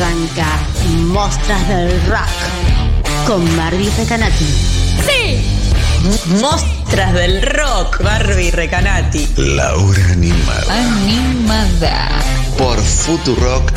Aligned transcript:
Arranca 0.00 0.46
Mostras 1.08 1.68
del 1.68 1.90
Rock 2.06 3.26
con 3.26 3.44
Barbie 3.54 3.90
Recanati. 3.98 4.46
¡Sí! 5.06 5.44
Mostras 6.40 7.12
del 7.12 7.42
rock, 7.42 8.02
Barbie 8.02 8.50
Recanati. 8.50 9.28
La 9.36 9.74
hora 9.74 10.02
animada. 10.12 10.74
Animada. 10.74 12.08
Por 12.56 12.78
futurock.fm. 12.78 13.70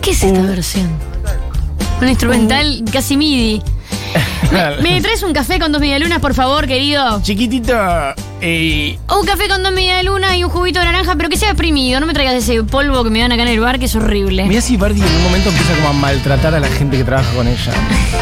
¿Qué 0.00 0.10
es 0.12 0.22
esta 0.22 0.40
versión? 0.40 1.11
Un 2.00 2.08
instrumental 2.08 2.82
casi 2.92 3.16
MIDI. 3.16 3.62
¿Me, 4.50 4.76
me 4.82 5.00
traes 5.00 5.22
un 5.22 5.32
café 5.32 5.58
con 5.58 5.72
dos 5.72 5.80
medialunas, 5.80 6.18
por 6.18 6.34
favor, 6.34 6.66
querido? 6.66 7.22
Chiquitito, 7.22 7.74
eh, 8.40 8.98
Un 9.08 9.24
café 9.24 9.48
con 9.48 9.62
dos 9.62 9.72
medialunas 9.72 10.36
y 10.36 10.44
un 10.44 10.50
juguito 10.50 10.78
de 10.80 10.84
naranja, 10.84 11.14
pero 11.16 11.28
que 11.30 11.36
sea 11.36 11.50
exprimido. 11.50 12.00
No 12.00 12.06
me 12.06 12.12
traigas 12.12 12.34
ese 12.34 12.62
polvo 12.64 13.02
que 13.04 13.10
me 13.10 13.20
dan 13.20 13.32
acá 13.32 13.42
en 13.42 13.48
el 13.48 13.60
bar, 13.60 13.78
que 13.78 13.86
es 13.86 13.94
horrible. 13.94 14.44
mira 14.44 14.60
si 14.60 14.76
Bardi 14.76 15.00
en 15.00 15.06
un 15.06 15.22
momento 15.22 15.48
empieza 15.48 15.74
como 15.76 15.88
a 15.88 15.92
maltratar 15.92 16.54
a 16.54 16.60
la 16.60 16.68
gente 16.68 16.98
que 16.98 17.04
trabaja 17.04 17.32
con 17.34 17.48
ella. 17.48 17.72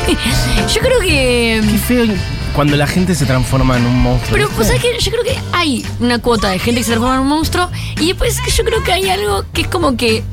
Yo 0.73 0.81
creo 0.81 1.01
que... 1.01 1.63
Qué 1.69 1.79
feo 1.79 2.07
cuando 2.55 2.77
la 2.77 2.87
gente 2.87 3.15
se 3.15 3.27
transforma 3.27 3.77
en 3.77 3.87
un 3.87 4.03
monstruo. 4.03 4.33
Pero, 4.37 4.49
pues, 4.51 4.67
¿sabes 4.67 4.83
qué? 4.83 4.89
Yo 4.99 5.13
creo 5.13 5.23
que 5.23 5.39
hay 5.53 5.87
una 6.01 6.19
cuota 6.19 6.49
de 6.51 6.59
gente 6.59 6.81
que 6.81 6.85
se 6.85 6.91
transforma 6.91 7.15
en 7.15 7.21
un 7.23 7.29
monstruo. 7.29 7.71
Y 8.01 8.09
después 8.09 8.37
yo 8.57 8.65
creo 8.65 8.83
que 8.83 8.93
hay 8.93 9.09
algo 9.09 9.45
que 9.53 9.63
es 9.63 9.69
como 9.69 9.97
que 9.97 10.25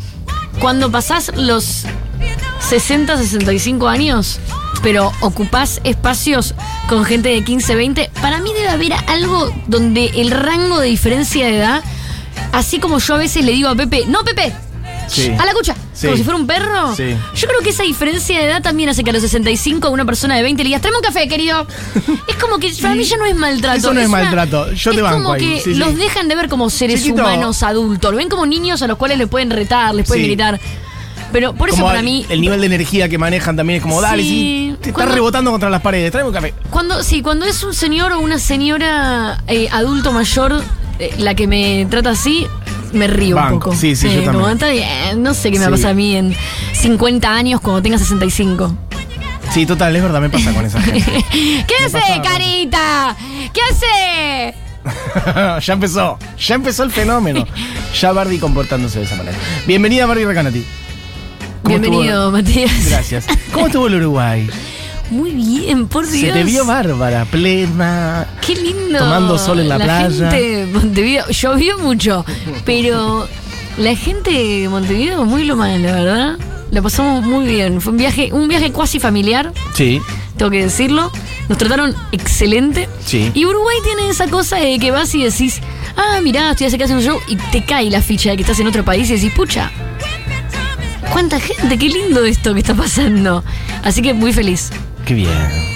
cuando 0.59 0.91
pasás 0.91 1.31
los 1.35 1.85
60, 2.59 3.17
65 3.17 3.88
años, 3.88 4.39
pero 4.84 5.11
ocupás 5.21 5.79
espacios 5.84 6.53
con 6.89 7.05
gente 7.05 7.29
de 7.29 7.43
15, 7.43 7.75
20, 7.75 8.11
para 8.21 8.40
mí 8.40 8.51
debe 8.54 8.70
haber 8.70 8.93
algo 9.07 9.51
donde 9.68 10.05
el 10.15 10.32
rango 10.32 10.79
de 10.79 10.87
diferencia 10.87 11.45
de 11.45 11.57
edad, 11.57 11.84
así 12.51 12.79
como 12.79 12.99
yo 12.99 13.15
a 13.15 13.17
veces 13.17 13.45
le 13.45 13.51
digo 13.54 13.70
a 13.70 13.76
Pepe, 13.76 14.05
no 14.07 14.23
Pepe, 14.23 14.54
Sí. 15.07 15.32
a 15.40 15.45
la 15.45 15.54
cucha, 15.54 15.73
Sí. 15.93 16.07
como 16.07 16.17
si 16.17 16.23
fuera 16.23 16.37
un 16.37 16.45
perro. 16.48 16.93
Sí. 16.93 17.15
Yo 17.35 17.48
creo 17.48 17.62
que 17.62 17.70
esa 17.70 17.84
diferencia 17.84 18.37
de 18.40 18.45
edad 18.45 18.62
también 18.62 18.89
hace 18.89 19.05
que 19.05 19.12
a 19.12 19.13
los 19.13 19.21
65 19.21 19.89
una 19.89 20.04
persona 20.04 20.35
de 20.35 20.43
20 20.43 20.63
le 20.63 20.67
digas, 20.67 20.82
tráeme 20.82 20.98
un 20.98 21.04
café, 21.04 21.29
querido. 21.29 21.65
es 22.27 22.35
como 22.35 22.57
que 22.60 22.70
para 22.82 22.93
mí 22.93 23.05
ya 23.05 23.15
no 23.15 23.26
es 23.26 23.35
maltrato. 23.35 23.77
Eso 23.77 23.93
no 23.93 24.01
es 24.01 24.10
maltrato. 24.10 24.73
Yo 24.73 24.91
te 24.91 24.98
es 24.98 25.04
banco 25.04 25.17
como 25.20 25.32
ahí. 25.34 25.62
que 25.63 25.76
los 25.76 25.95
dejan 25.95 26.27
de 26.27 26.35
ver 26.35 26.49
como 26.49 26.70
seres 26.70 27.01
Chiquito. 27.04 27.21
humanos 27.21 27.63
adultos. 27.63 28.12
Lo 28.12 28.17
ven 28.17 28.27
como 28.27 28.45
niños 28.45 28.82
a 28.82 28.87
los 28.87 28.98
cuales 28.98 29.17
le 29.17 29.27
pueden 29.27 29.49
retar, 29.49 29.95
les 29.95 30.05
pueden 30.05 30.26
gritar. 30.26 30.60
Pero 31.31 31.53
por 31.53 31.70
eso 31.70 31.77
Como 31.77 31.87
para 31.87 31.99
el, 31.99 32.05
mí. 32.05 32.25
el 32.29 32.39
nivel 32.41 32.59
de 32.61 32.65
energía 32.67 33.09
que 33.09 33.17
manejan 33.17 33.55
también 33.55 33.77
es 33.77 33.83
como, 33.83 34.01
dale, 34.01 34.23
Sí. 34.23 34.29
sí, 34.29 34.75
te 34.81 34.89
estás 34.89 35.11
rebotando 35.11 35.51
contra 35.51 35.70
las 35.70 35.81
paredes, 35.81 36.11
tráeme 36.11 36.29
un 36.29 36.33
café. 36.35 36.53
Cuando, 36.70 37.03
sí, 37.03 37.21
cuando 37.21 37.45
es 37.45 37.63
un 37.63 37.73
señor 37.73 38.11
o 38.13 38.20
una 38.20 38.39
señora 38.39 39.43
eh, 39.48 39.67
adulto 39.71 40.13
mayor 40.13 40.63
eh, 40.99 41.13
la 41.17 41.35
que 41.35 41.45
me 41.48 41.85
trata 41.89 42.11
así, 42.11 42.48
me 42.93 43.07
río 43.07 43.35
Banco. 43.35 43.53
un 43.55 43.59
poco. 43.59 43.75
Sí, 43.75 43.95
sí, 43.95 44.07
yo 44.09 44.31
como, 44.31 44.48
también. 44.55 44.87
no 45.21 45.33
sé 45.33 45.51
qué 45.51 45.59
me 45.59 45.65
va 45.65 45.70
a 45.70 45.71
pasar 45.71 45.91
a 45.91 45.93
mí 45.93 46.15
en 46.15 46.33
50 46.73 47.29
años 47.31 47.59
cuando 47.61 47.81
tenga 47.81 47.98
65. 47.98 48.73
Sí, 49.53 49.65
total, 49.65 49.95
es 49.95 50.03
verdad, 50.03 50.21
me 50.21 50.29
pasa 50.29 50.53
con 50.53 50.65
esa 50.65 50.81
gente. 50.81 51.25
¿Qué 51.31 51.75
hace, 51.85 51.91
pasa- 51.99 52.21
carita? 52.21 53.15
¿Qué 53.53 53.61
hace? 53.70 54.55
ya 55.65 55.73
empezó, 55.73 56.17
ya 56.39 56.55
empezó 56.55 56.83
el 56.83 56.91
fenómeno. 56.91 57.45
Ya 57.99 58.11
Bardi 58.13 58.39
comportándose 58.39 58.99
de 58.99 59.05
esa 59.05 59.15
manera. 59.17 59.37
Bienvenida 59.65 60.05
Bardi 60.05 60.23
Recanati. 60.25 60.65
¿Cómo 61.63 61.80
Bienvenido? 61.80 62.32
Matías. 62.32 62.90
Gracias. 62.90 63.26
¿Cómo 63.52 63.68
estuvo 63.68 63.88
el 63.88 63.96
Uruguay? 63.96 64.50
Muy 65.09 65.31
bien, 65.31 65.88
por 65.88 66.08
Dios. 66.08 66.34
Se 66.34 66.40
te 66.40 66.44
vio 66.44 66.66
bárbara, 66.66 67.25
plena. 67.25 68.28
Qué 68.46 68.56
lindo. 68.56 69.00
Tomando 69.00 69.38
sol 69.38 69.59
en 69.59 69.69
la 69.69 69.78
playa. 69.78 70.30
gente 70.31 70.41
de 70.41 70.66
Montevideo, 70.68 71.28
llovió 71.30 71.80
mucho, 71.80 72.25
pero 72.66 73.28
la 73.78 73.96
gente 73.96 74.31
de 74.31 74.69
Montevideo 74.69 75.23
muy 75.25 75.46
lo 75.46 75.56
mal, 75.56 75.81
la 75.81 75.94
verdad. 75.94 76.38
La 76.72 76.81
pasamos 76.81 77.23
muy 77.23 77.46
bien. 77.46 77.79
Fue 77.79 77.91
un 77.91 77.97
viaje, 77.97 78.29
un 78.34 78.47
viaje 78.50 78.72
cuasi 78.72 79.00
familiar, 79.00 79.53
Sí, 79.73 80.01
tengo 80.35 80.51
que 80.51 80.63
decirlo. 80.63 81.12
Nos 81.47 81.57
trataron 81.57 81.96
excelente. 82.12 82.90
Sí. 83.06 83.31
Y 83.34 83.46
Uruguay 83.46 83.78
tiene 83.84 84.09
esa 84.09 84.28
cosa 84.28 84.57
de 84.57 84.78
que 84.78 84.91
vas 84.91 85.16
y 85.16 85.23
decís, 85.23 85.62
ah, 85.96 86.19
mirá, 86.22 86.51
estoy 86.51 86.67
acá 86.67 86.84
haciendo 86.84 86.97
un 86.97 87.03
show, 87.03 87.19
y 87.29 87.38
te 87.38 87.63
cae 87.63 87.90
la 87.90 88.01
ficha 88.01 88.31
de 88.31 88.35
que 88.35 88.41
estás 88.41 88.59
en 88.59 88.67
otro 88.67 88.84
país 88.84 89.09
y 89.09 89.13
decís, 89.13 89.31
pucha, 89.34 89.72
cuánta 91.12 91.40
gente, 91.40 91.78
qué 91.78 91.90
lindo 91.90 92.23
esto 92.25 92.53
que 92.53 92.59
está 92.59 92.73
pasando. 92.73 93.44
Así 93.84 94.01
que 94.01 94.13
muy 94.13 94.34
feliz. 94.34 94.69
qué 95.06 95.13
bien. 95.13 95.29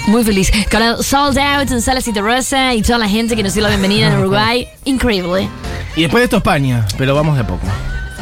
Muy 0.08 0.24
feliz. 0.24 0.50
Con 0.70 0.82
el 0.82 1.02
Sold 1.02 1.38
Out 1.38 1.70
en 1.70 1.80
Salas 1.80 2.06
y 2.08 2.12
Terraza 2.12 2.74
y 2.74 2.82
toda 2.82 2.98
la 2.98 3.08
gente 3.08 3.36
que 3.36 3.42
nos 3.42 3.54
dio 3.54 3.62
la 3.62 3.68
bienvenida 3.68 4.08
en 4.08 4.18
Uruguay. 4.18 4.66
Increíble. 4.84 5.48
Y 5.96 6.02
después 6.02 6.20
de 6.22 6.24
esto 6.24 6.36
España, 6.38 6.86
pero 6.98 7.14
vamos 7.14 7.36
de 7.36 7.42
a 7.42 7.46
poco. 7.46 7.66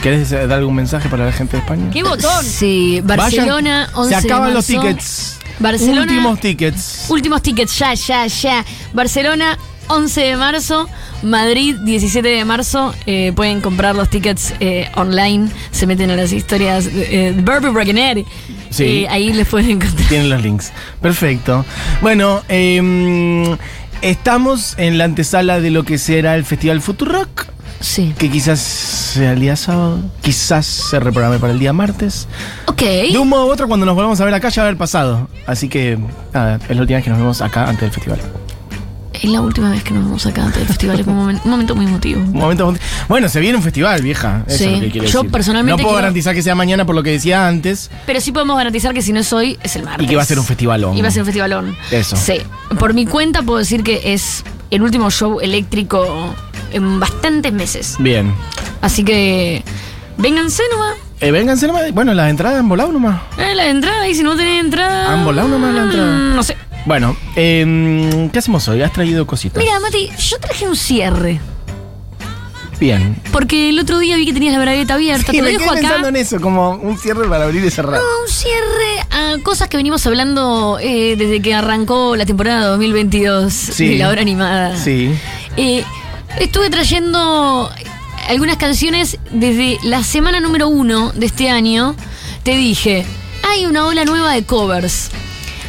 ¿Querés 0.03 0.31
dar 0.31 0.53
algún 0.53 0.75
mensaje 0.75 1.09
para 1.09 1.27
la 1.27 1.33
gente 1.33 1.57
de 1.57 1.63
España? 1.63 1.91
¡Qué 1.93 2.03
botón! 2.03 2.45
Sí, 2.45 3.01
Barcelona, 3.05 3.89
Vayan, 3.93 3.99
11 3.99 4.21
Se 4.21 4.27
acaban 4.27 4.49
de 4.49 4.55
los 4.55 4.67
tickets. 4.67 5.39
Barcelona- 5.59 6.01
Últimos 6.03 6.41
tickets. 6.41 7.05
Últimos 7.09 7.43
tickets, 7.43 7.79
ya, 7.79 7.93
ya, 7.95 8.27
ya. 8.27 8.65
Barcelona, 8.95 9.59
11 9.91 10.21
de 10.21 10.37
marzo. 10.37 10.89
Madrid, 11.23 11.77
17 11.85 12.27
de 12.27 12.45
marzo. 12.45 12.95
Eh, 13.07 13.33
pueden 13.35 13.61
comprar 13.61 13.95
los 13.95 14.09
tickets 14.09 14.55
eh, 14.61 14.91
online. 14.95 15.49
Se 15.71 15.87
meten 15.87 16.11
a 16.11 16.17
las 16.17 16.33
historias 16.33 16.93
de 16.93 17.29
eh, 17.29 17.35
Barbie 17.37 17.71
Braganeri. 17.71 18.25
Sí. 18.71 18.85
Eh, 18.85 19.09
ahí 19.09 19.33
les 19.33 19.49
pueden 19.49 19.71
encontrar. 19.71 20.09
Tienen 20.09 20.31
los 20.31 20.43
links. 20.43 20.73
Perfecto. 21.03 21.65
Bueno, 22.01 22.43
eh, 22.49 23.57
estamos 24.03 24.75
en 24.79 24.99
la 24.99 25.05
antesala 25.05 25.61
de 25.61 25.71
lo 25.71 25.85
que 25.85 25.99
será 25.99 26.37
el 26.37 26.45
Festival 26.45 26.81
Futurock. 26.81 27.47
Sí. 27.81 28.15
Que 28.19 28.31
quizás 28.31 28.61
sea 28.61 29.33
el 29.33 29.41
día 29.41 29.57
sábado, 29.57 30.01
quizás 30.21 30.67
se 30.67 31.01
reprograme 31.01 31.39
para 31.39 31.55
el 31.55 31.59
día 31.59 31.73
martes. 31.73 32.29
Ok. 32.67 32.83
De 32.83 33.19
un 33.19 33.29
modo 33.29 33.47
u 33.47 33.51
otro, 33.51 33.69
cuando 33.69 33.87
nos 33.87 33.95
volvamos 33.95 34.21
a 34.21 34.25
ver 34.27 34.35
acá 34.35 34.51
ya 34.51 34.63
va 34.63 34.67
a 34.67 34.69
haber 34.69 34.79
pasado. 34.79 35.29
Así 35.47 35.69
que, 35.69 35.99
nada, 36.35 36.61
es 36.69 36.77
la 36.77 36.83
última 36.83 36.99
vez 36.99 37.05
que 37.05 37.11
nos 37.11 37.19
vemos 37.19 37.41
acá 37.41 37.65
antes 37.65 37.81
del 37.81 37.91
festival. 37.91 38.21
Es 39.23 39.29
la 39.31 39.43
última 39.43 39.71
vez 39.71 39.83
que 39.85 39.93
nos 39.93 40.05
vamos 40.05 40.25
acá 40.25 40.43
antes 40.45 40.59
del 40.61 40.67
festival. 40.69 40.99
Es 41.01 41.07
un 41.07 41.15
momento, 41.17 41.43
un 41.45 41.51
momento 41.51 41.77
muy 41.77 41.85
emotivo. 41.85 42.21
Un 42.21 42.33
momento. 42.33 42.75
Bueno, 43.09 43.29
se 43.29 43.39
viene 43.41 43.57
un 43.59 43.63
festival, 43.63 44.01
vieja. 44.01 44.45
Eso 44.47 44.59
Sí. 44.59 44.65
es 44.65 44.73
lo 44.73 44.81
que 44.81 44.91
quiero 44.91 45.07
Yo 45.09 45.19
decir. 45.21 45.31
personalmente 45.31 45.71
No 45.73 45.77
puedo 45.77 45.89
quiero- 45.97 46.03
garantizar 46.03 46.35
que 46.35 46.43
sea 46.43 46.55
mañana 46.55 46.87
por 46.87 46.95
lo 46.95 47.03
que 47.03 47.11
decía 47.11 47.47
antes. 47.47 47.91
Pero 48.07 48.21
sí 48.21 48.33
podemos 48.33 48.57
garantizar 48.57 48.95
que 48.95 49.03
si 49.03 49.13
no 49.13 49.21
es 49.21 49.31
hoy, 49.33 49.59
es 49.63 49.77
el 49.77 49.83
martes. 49.83 50.05
Y 50.07 50.09
que 50.09 50.17
va 50.17 50.23
a 50.23 50.25
ser 50.25 50.39
un 50.39 50.45
festivalón. 50.47 50.97
Y 50.97 51.03
va 51.03 51.09
a 51.09 51.11
ser 51.11 51.21
un 51.23 51.27
festivalón. 51.27 51.77
Eso. 51.91 52.17
Sí. 52.17 52.39
Por 52.79 52.95
mi 52.95 53.05
cuenta 53.05 53.43
puedo 53.43 53.59
decir 53.59 53.83
que 53.83 54.15
es 54.15 54.43
el 54.71 54.81
último 54.83 55.11
show 55.11 55.39
eléctrico 55.41 56.35
en 56.73 56.99
bastantes 56.99 57.53
meses. 57.53 57.97
Bien. 57.99 58.33
Así 58.81 59.05
que 59.05 59.63
vénganse 60.17 60.63
nomás. 60.73 60.95
Eh, 61.21 61.31
vénganse 61.31 61.67
nomás. 61.67 61.93
Bueno, 61.93 62.15
las 62.15 62.31
entradas 62.31 62.59
han 62.61 62.69
volado 62.71 62.91
nomás. 62.93 63.21
Eh, 63.37 63.55
la 63.55 63.67
entrada, 63.67 64.09
y 64.09 64.15
si 64.15 64.23
no 64.23 64.35
tenés 64.37 64.65
entrada. 64.65 65.13
¿Han 65.13 65.25
volado 65.25 65.49
nomás 65.49 65.75
la 65.75 65.83
entrada? 65.83 66.17
mm, 66.17 66.35
No 66.37 66.43
sé. 66.43 66.57
Bueno, 66.87 67.17
eh, 67.37 68.29
¿qué 68.33 68.39
hacemos 68.39 68.67
hoy? 68.69 68.83
Has 68.83 68.93
traído 68.93 69.27
cositas. 69.27 69.63
Mira, 69.63 69.79
Mati, 69.81 70.11
yo 70.19 70.39
traje 70.39 70.67
un 70.67 70.77
cierre. 70.77 71.41
Bien. 72.81 73.21
Porque 73.31 73.69
el 73.69 73.79
otro 73.79 73.99
día 73.99 74.17
vi 74.17 74.25
que 74.25 74.33
tenías 74.33 74.55
la 74.55 74.61
bragueta 74.61 74.95
abierta. 74.95 75.31
Sí, 75.31 75.33
te 75.33 75.39
lo 75.39 75.45
me 75.45 75.51
dejo 75.53 75.65
acá. 75.71 75.81
pensando 75.81 76.09
en 76.09 76.17
eso, 76.17 76.41
como 76.41 76.71
un 76.71 76.97
cierre 76.99 77.29
para 77.29 77.45
abrir 77.45 77.63
y 77.63 77.71
cerrar. 77.71 78.01
No, 78.01 78.23
un 78.23 78.29
cierre 78.29 79.07
a 79.11 79.37
cosas 79.43 79.69
que 79.69 79.77
venimos 79.77 80.07
hablando 80.07 80.79
eh, 80.81 81.15
desde 81.19 81.43
que 81.43 81.53
arrancó 81.53 82.17
la 82.17 82.25
temporada 82.25 82.67
2022 82.69 83.53
Sí. 83.53 83.89
de 83.89 83.97
la 83.99 84.09
hora 84.09 84.23
animada. 84.23 84.79
Sí. 84.79 85.11
Eh, 85.59 85.85
estuve 86.39 86.71
trayendo 86.71 87.71
algunas 88.29 88.57
canciones 88.57 89.19
desde 89.31 89.77
la 89.83 90.03
semana 90.03 90.41
número 90.41 90.69
uno 90.69 91.13
de 91.13 91.27
este 91.27 91.51
año. 91.51 91.95
Te 92.45 92.57
dije, 92.57 93.05
hay 93.47 93.67
una 93.67 93.85
ola 93.87 94.07
nueva 94.07 94.33
de 94.33 94.45
covers. 94.45 95.11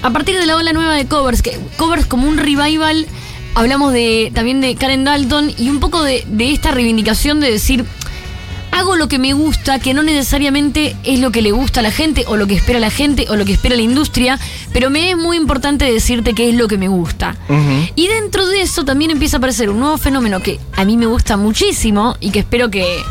A 0.04 0.10
partir 0.10 0.38
de 0.38 0.46
la 0.46 0.56
ola 0.56 0.74
nueva 0.74 0.96
de 0.96 1.06
covers, 1.06 1.42
que 1.42 1.60
covers 1.78 2.06
como 2.06 2.28
un 2.28 2.38
revival, 2.38 3.06
hablamos 3.54 3.94
de 3.94 4.32
también 4.34 4.60
de 4.60 4.76
Karen 4.76 5.04
Dalton 5.04 5.54
y 5.58 5.70
un 5.70 5.80
poco 5.80 6.04
de, 6.04 6.24
de 6.28 6.52
esta 6.52 6.72
reivindicación 6.72 7.40
de 7.40 7.52
decir, 7.52 7.86
hago 8.72 8.96
lo 8.96 9.08
que 9.08 9.20
me 9.20 9.34
gusta, 9.34 9.78
que 9.80 9.94
no 9.94 10.02
necesariamente 10.02 10.96
es 11.04 11.20
lo 11.20 11.32
que 11.32 11.44
le 11.44 11.52
gusta 11.52 11.82
a 11.82 11.84
la 11.84 11.92
gente, 11.92 12.26
o 12.28 12.36
lo 12.36 12.48
que 12.48 12.56
espera 12.56 12.80
la 12.80 12.90
gente, 12.90 13.28
o 13.30 13.36
lo 13.36 13.46
que 13.46 13.54
espera 13.54 13.76
la 13.76 13.82
industria, 13.84 14.40
pero 14.74 14.90
me 14.90 15.12
es 15.12 15.18
muy 15.18 15.38
importante 15.38 15.86
decirte 15.86 16.34
qué 16.34 16.50
es 16.50 16.56
lo 16.56 16.68
que 16.68 16.78
me 16.78 16.88
gusta. 16.88 17.36
Y 17.96 18.08
dentro 18.08 18.48
de 18.48 18.62
eso 18.62 18.84
también 18.84 19.12
empieza 19.12 19.38
a 19.38 19.40
aparecer 19.40 19.70
un 19.70 19.80
nuevo 19.80 19.98
fenómeno 19.98 20.42
que 20.42 20.60
a 20.76 20.84
mí 20.84 20.98
me 20.98 21.06
gusta 21.06 21.38
muchísimo 21.38 22.16
y 22.20 22.32
que 22.32 22.40
espero 22.40 22.72
que 22.72 23.04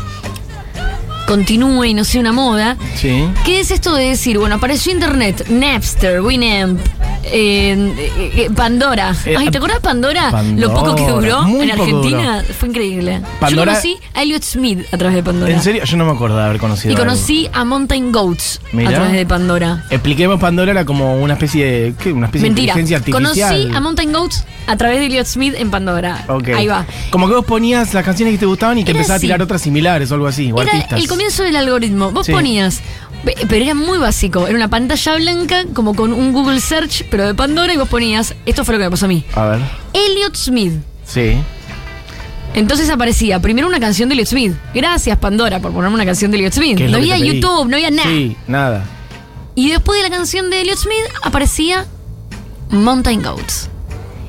continúe 1.31 1.85
y 1.85 1.93
no 1.93 2.03
sea 2.03 2.19
una 2.19 2.33
moda. 2.33 2.75
Sí. 2.95 3.25
¿Qué 3.45 3.61
es 3.61 3.71
esto 3.71 3.95
de 3.95 4.03
decir, 4.09 4.37
bueno, 4.37 4.55
apareció 4.55 4.91
internet, 4.91 5.47
Napster, 5.47 6.19
Winamp, 6.19 6.81
Eh, 7.23 8.31
eh, 8.35 8.49
Pandora. 8.55 9.15
Eh, 9.25 9.35
Ay, 9.37 9.49
¿te 9.49 9.57
acuerdas 9.57 9.79
Pandora? 9.79 10.31
Pandora, 10.31 10.67
Lo 10.67 10.73
poco 10.73 10.95
que 10.95 11.07
duró 11.07 11.43
muy 11.43 11.69
en 11.69 11.71
Argentina 11.79 12.43
fue 12.59 12.69
increíble. 12.69 13.21
Pandora- 13.39 13.73
Yo 13.73 13.79
conocí 13.79 13.97
a 14.13 14.23
Elliot 14.23 14.43
Smith 14.43 14.79
a 14.91 14.97
través 14.97 15.15
de 15.15 15.23
Pandora. 15.23 15.53
¿En 15.53 15.61
serio? 15.61 15.83
Yo 15.83 15.97
no 15.97 16.05
me 16.05 16.11
acuerdo 16.11 16.37
de 16.37 16.43
haber 16.43 16.59
conocido. 16.59 16.93
Y 16.93 16.97
conocí 16.97 17.49
a 17.53 17.63
Mountain 17.63 18.11
Goats 18.11 18.59
Mirá. 18.73 18.89
a 18.89 18.93
través 18.93 19.13
de 19.13 19.25
Pandora. 19.25 19.85
Expliquemos, 19.89 20.39
Pandora 20.39 20.71
era 20.71 20.85
como 20.85 21.21
una 21.21 21.33
especie 21.33 21.65
de. 21.65 21.93
¿Qué? 22.01 22.11
Una 22.11 22.27
especie 22.27 22.47
Mentira. 22.49 22.73
de 22.73 22.81
inteligencia 22.81 22.97
artificial. 22.97 23.51
Conocí 23.61 23.75
a 23.75 23.79
Mountain 23.79 24.13
Goats 24.13 24.45
a 24.67 24.77
través 24.77 24.99
de 24.99 25.05
Elliot 25.05 25.25
Smith 25.27 25.53
en 25.57 25.69
Pandora. 25.71 26.25
Ahí 26.55 26.67
va. 26.67 26.85
Como 27.11 27.27
que 27.27 27.33
vos 27.35 27.45
ponías 27.45 27.93
las 27.93 28.03
canciones 28.03 28.33
que 28.33 28.39
te 28.39 28.45
gustaban 28.45 28.77
y 28.77 28.83
te 28.83 28.91
Era 28.91 28.99
empezaba 28.99 29.17
a 29.17 29.19
tirar 29.19 29.41
otras 29.41 29.61
similares 29.61 30.11
o 30.11 30.15
algo 30.15 30.27
así, 30.27 30.51
o 30.51 30.61
Era 30.61 30.71
artistas. 30.71 30.99
el 30.99 31.07
comienzo 31.07 31.43
del 31.43 31.55
algoritmo. 31.55 32.11
Vos 32.11 32.25
Sí. 32.25 32.31
ponías, 32.31 32.81
pero 33.23 33.63
era 33.63 33.73
muy 33.73 33.97
básico. 33.97 34.47
Era 34.47 34.55
una 34.55 34.69
pantalla 34.69 35.15
blanca, 35.15 35.65
como 35.73 35.95
con 35.95 36.13
un 36.13 36.33
Google 36.33 36.59
Search, 36.59 37.05
pero 37.09 37.25
de 37.27 37.33
Pandora, 37.35 37.73
y 37.73 37.77
vos 37.77 37.89
ponías, 37.89 38.35
esto 38.45 38.65
fue 38.65 38.73
lo 38.75 38.79
que 38.79 38.85
me 38.85 38.91
pasó 38.91 39.05
a 39.05 39.09
mí. 39.09 39.23
A 39.35 39.45
ver. 39.45 39.59
Elliot 39.93 40.35
Smith. 40.35 40.73
Sí. 41.05 41.37
Entonces 42.53 42.89
aparecía 42.89 43.39
primero 43.39 43.67
una 43.67 43.79
canción 43.79 44.09
de 44.09 44.13
Elliot 44.13 44.27
Smith. 44.27 44.53
Gracias, 44.73 45.17
Pandora, 45.17 45.59
por 45.59 45.71
ponerme 45.71 45.95
una 45.95 46.05
canción 46.05 46.31
de 46.31 46.37
Elliot 46.37 46.53
Smith. 46.53 46.77
¿Qué 46.77 46.85
es 46.85 46.91
No 46.91 46.97
había? 46.97 47.17
YouTube, 47.17 47.67
no 47.67 47.75
había 47.75 47.91
nada. 47.91 48.09
Sí, 48.09 48.35
nada. 48.47 48.85
Y 49.55 49.69
después 49.69 50.01
de 50.01 50.09
la 50.09 50.15
canción 50.15 50.49
de 50.49 50.61
Elliot 50.61 50.77
Smith 50.77 51.05
aparecía 51.23 51.85
Mountain 52.69 53.21
Goats. 53.21 53.69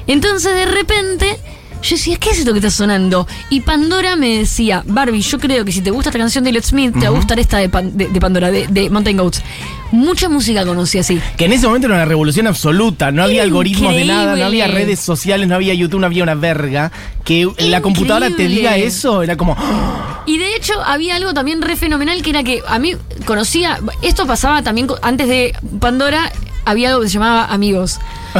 Entonces 0.06 0.55
de 0.55 0.67
repente 0.67 1.38
yo 1.82 1.96
decía, 1.96 2.17
¿qué 2.17 2.31
es 2.31 2.38
esto 2.38 2.52
que 2.52 2.58
está 2.61 2.70
sonando? 2.70 3.26
Y 3.50 3.61
Pandora 3.61 4.17
me 4.17 4.38
decía, 4.38 4.82
Barbie, 4.87 5.20
yo 5.20 5.38
creo 5.38 5.64
que 5.64 5.73
si 5.73 5.81
te 5.81 5.90
gusta 5.90 6.11
esta 6.11 6.19
canción 6.19 6.44
de 6.44 6.50
Elliot 6.50 6.64
Smith, 6.64 6.93
te 6.94 7.00
va 7.00 7.08
a 7.08 7.11
gustar 7.11 7.38
esta 7.40 7.58
de, 7.58 7.69
Pan- 7.69 7.96
de- 7.96 8.08
de 8.08 8.20
Pandora, 8.20 8.50
de, 8.50 8.67
de 8.69 8.88
Mountain 8.90 9.17
Goats. 9.17 9.43
Mucha 9.90 10.29
música 10.29 10.64
conocí 10.64 10.99
así. 10.99 11.20
Que 11.37 11.44
en 11.46 11.52
ese 11.52 11.67
momento 11.67 11.87
era 11.87 11.96
una 11.96 12.05
revolución 12.06 12.46
absoluta. 12.46 13.11
No 13.11 13.23
había 13.25 13.37
Era 13.37 13.44
algoritmos 13.44 13.94
de 13.94 14.05
nada, 14.06 14.37
no 14.37 14.44
había 14.46 14.67
redes 14.67 15.00
sociales, 15.00 15.46
no 15.49 15.55
había 15.55 15.75
YouTube, 15.75 16.00
no 16.00 16.06
había 16.06 16.23
una 16.23 16.34
verga. 16.34 16.90
Que 17.25 17.46
la 17.58 17.81
computadora 17.82 18.31
te 18.31 18.46
diga 18.49 18.76
eso, 18.76 19.23
era 19.23 19.37
como. 19.37 19.55
¡ah! 19.58 20.23
Y 20.26 20.38
de 20.38 20.55
hecho 20.56 20.73
había 20.85 21.17
algo 21.17 21.35
también 21.35 21.61
re 21.62 21.76
fenomenal 21.76 22.23
que 22.23 22.31
era 22.31 22.43
que 22.43 22.62
a 22.67 22.78
mí 22.78 22.94
conocía, 23.26 23.81
esto 24.02 24.26
pasaba 24.26 24.62
también 24.62 24.87
co- 24.87 24.99
antes 25.02 25.28
de 25.28 25.52
Pandora, 25.81 26.32
había 26.64 26.88
algo 26.90 27.00
que 27.02 27.08
se 27.08 27.14
llamaba 27.14 27.46
amigos. 27.46 27.99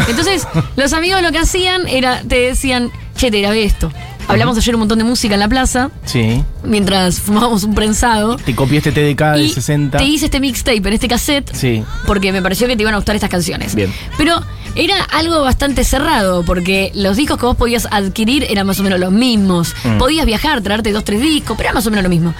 Entonces 0.08 0.46
los 0.76 0.92
amigos 0.94 1.22
lo 1.22 1.32
que 1.32 1.38
hacían 1.38 1.86
era, 1.88 2.22
te 2.22 2.36
decían, 2.36 2.90
che, 3.22 3.30
te 3.30 3.40
grabé 3.40 3.62
esto. 3.64 3.92
Hablamos 4.26 4.56
ayer 4.56 4.74
un 4.74 4.80
montón 4.80 4.98
de 4.98 5.04
música 5.04 5.34
en 5.34 5.40
la 5.40 5.48
plaza, 5.48 5.90
Sí. 6.04 6.42
mientras 6.64 7.20
fumábamos 7.20 7.62
un 7.64 7.74
prensado. 7.74 8.36
Te 8.36 8.54
copié 8.54 8.78
este 8.78 8.90
TDK 8.92 9.36
de 9.36 9.44
y 9.44 9.48
60. 9.48 9.98
te 9.98 10.04
hice 10.04 10.24
este 10.26 10.40
mixtape 10.40 10.78
en 10.78 10.92
este 10.92 11.06
cassette 11.08 11.54
Sí. 11.54 11.84
porque 12.06 12.32
me 12.32 12.42
pareció 12.42 12.66
que 12.66 12.74
te 12.76 12.82
iban 12.82 12.94
a 12.94 12.96
gustar 12.96 13.14
estas 13.14 13.30
canciones. 13.30 13.74
Bien. 13.74 13.92
Pero 14.19 14.40
era 14.74 15.02
algo 15.04 15.42
bastante 15.42 15.84
cerrado, 15.84 16.44
porque 16.44 16.90
los 16.94 17.16
discos 17.16 17.38
que 17.38 17.46
vos 17.46 17.56
podías 17.56 17.86
adquirir 17.90 18.46
eran 18.48 18.66
más 18.66 18.80
o 18.80 18.82
menos 18.82 18.98
los 18.98 19.12
mismos. 19.12 19.74
Mm. 19.84 19.98
Podías 19.98 20.24
viajar, 20.26 20.62
traerte 20.62 20.90
dos, 20.92 21.04
tres 21.04 21.20
discos, 21.20 21.56
pero 21.56 21.69
era 21.69 21.74
más 21.74 21.86
o 21.86 21.90
menos 21.90 22.02
lo 22.02 22.08
mismo. 22.08 22.34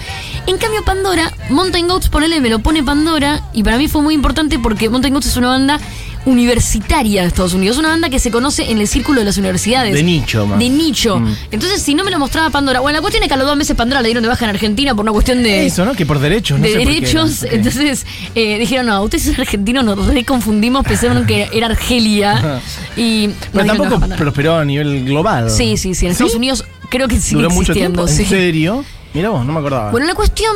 En 0.47 0.59
cambio, 0.59 0.83
Pandora, 0.85 1.33
Mountain 1.51 1.87
Goats, 1.89 2.09
ponele, 2.09 2.41
me 2.41 2.49
lo 2.49 2.59
pone 2.61 2.83
Pandora, 2.83 3.43
y 3.53 3.63
para 3.63 3.77
mí 3.77 3.87
fue 3.89 4.03
muy 4.03 4.15
importante 4.15 4.59
porque 4.59 4.89
Mountain 4.89 5.15
Goats 5.15 5.27
es 5.27 5.37
una 5.37 5.49
banda 5.49 5.79
universitaria 6.25 7.23
de 7.23 7.29
Estados 7.29 7.55
Unidos, 7.55 7.79
una 7.79 7.89
banda 7.89 8.09
que 8.09 8.19
se 8.19 8.31
conoce 8.31 8.71
en 8.71 8.79
el 8.79 8.87
círculo 8.87 9.21
de 9.21 9.25
las 9.25 9.39
universidades. 9.39 9.95
De 9.95 10.03
nicho, 10.03 10.47
más. 10.47 10.59
De 10.59 10.69
nicho. 10.69 11.19
Mm. 11.19 11.35
Entonces, 11.51 11.83
si 11.83 11.95
no 11.95 12.05
me 12.05 12.11
lo 12.11 12.19
mostraba 12.19 12.51
Pandora, 12.51 12.81
bueno, 12.81 12.99
la 12.99 13.01
cuestión 13.01 13.23
es 13.23 13.29
que 13.29 13.35
a 13.35 13.37
los 13.37 13.47
dos 13.47 13.57
meses 13.57 13.77
Pandora 13.77 14.01
le 14.01 14.09
dieron 14.09 14.23
de 14.23 14.29
baja 14.29 14.45
en 14.45 14.51
Argentina 14.51 14.95
por 14.95 15.05
una 15.05 15.13
cuestión 15.13 15.43
de 15.43 15.67
Eso, 15.67 15.85
¿no? 15.85 15.95
Que 15.95 16.07
por 16.07 16.19
derechos, 16.19 16.59
no 16.59 16.65
de 16.65 16.73
sé 16.73 16.79
por 16.79 16.87
qué 16.87 16.95
derechos. 16.95 17.43
Entonces 17.45 18.07
eh, 18.35 18.59
dijeron, 18.59 18.87
no, 18.87 19.03
ustedes 19.03 19.25
son 19.25 19.41
argentinos, 19.41 19.85
nos 19.85 20.07
reconfundimos, 20.07 20.85
pensaron 20.87 21.27
que 21.27 21.49
era 21.53 21.67
Argelia. 21.67 22.61
y 22.97 23.29
Pero 23.53 23.67
tampoco 23.67 24.01
prosperó 24.17 24.57
a 24.57 24.65
nivel 24.65 25.05
global. 25.05 25.51
Sí, 25.51 25.77
sí, 25.77 25.95
sí. 25.95 26.07
En 26.07 26.13
Estados 26.13 26.35
Unidos 26.35 26.65
creo 26.89 27.09
que 27.09 27.21
sigue 27.21 27.43
Duró 27.43 27.51
mucho 27.51 27.73
tiempo. 27.73 28.03
¿En 28.03 28.09
sí. 28.09 28.25
serio? 28.25 28.85
Mira 29.15 29.31
vos, 29.31 29.45
no 29.45 29.53
me 29.53 29.59
acordaba. 29.59 29.91
Bueno, 29.91 30.07
la 30.07 30.15
cuestión 30.15 30.55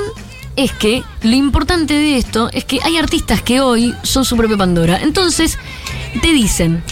es 0.56 0.72
que 0.72 1.02
lo 1.22 1.34
importante 1.36 1.94
de 1.94 2.16
esto 2.16 2.48
es 2.52 2.64
que 2.64 2.80
hay 2.82 2.96
artistas 2.96 3.42
que 3.42 3.60
hoy 3.60 3.94
son 4.02 4.24
su 4.24 4.36
propia 4.36 4.56
Pandora. 4.56 4.98
Entonces, 5.02 5.58
te 6.22 6.32
dicen, 6.32 6.82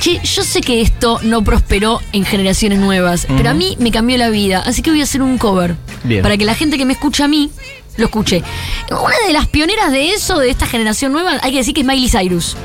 che, 0.00 0.20
yo 0.22 0.42
sé 0.44 0.60
que 0.60 0.80
esto 0.80 1.18
no 1.22 1.42
prosperó 1.42 2.00
en 2.12 2.24
generaciones 2.24 2.78
nuevas, 2.78 3.26
pero 3.36 3.50
a 3.50 3.54
mí 3.54 3.76
me 3.80 3.90
cambió 3.90 4.16
la 4.18 4.28
vida, 4.30 4.62
así 4.64 4.82
que 4.82 4.90
voy 4.90 5.00
a 5.00 5.04
hacer 5.04 5.20
un 5.22 5.36
cover. 5.38 5.74
Bien. 6.04 6.22
Para 6.22 6.36
que 6.36 6.44
la 6.44 6.54
gente 6.54 6.78
que 6.78 6.84
me 6.86 6.92
escucha 6.94 7.24
a 7.24 7.28
mí 7.28 7.50
lo 7.96 8.04
escuche. 8.06 8.42
Una 8.90 9.16
de 9.26 9.32
las 9.32 9.46
pioneras 9.48 9.90
de 9.92 10.12
eso, 10.12 10.38
de 10.38 10.48
esta 10.48 10.66
generación 10.66 11.12
nueva, 11.12 11.32
hay 11.42 11.50
que 11.52 11.58
decir 11.58 11.74
que 11.74 11.80
es 11.80 11.86
Miley 11.86 12.08
Cyrus. 12.08 12.56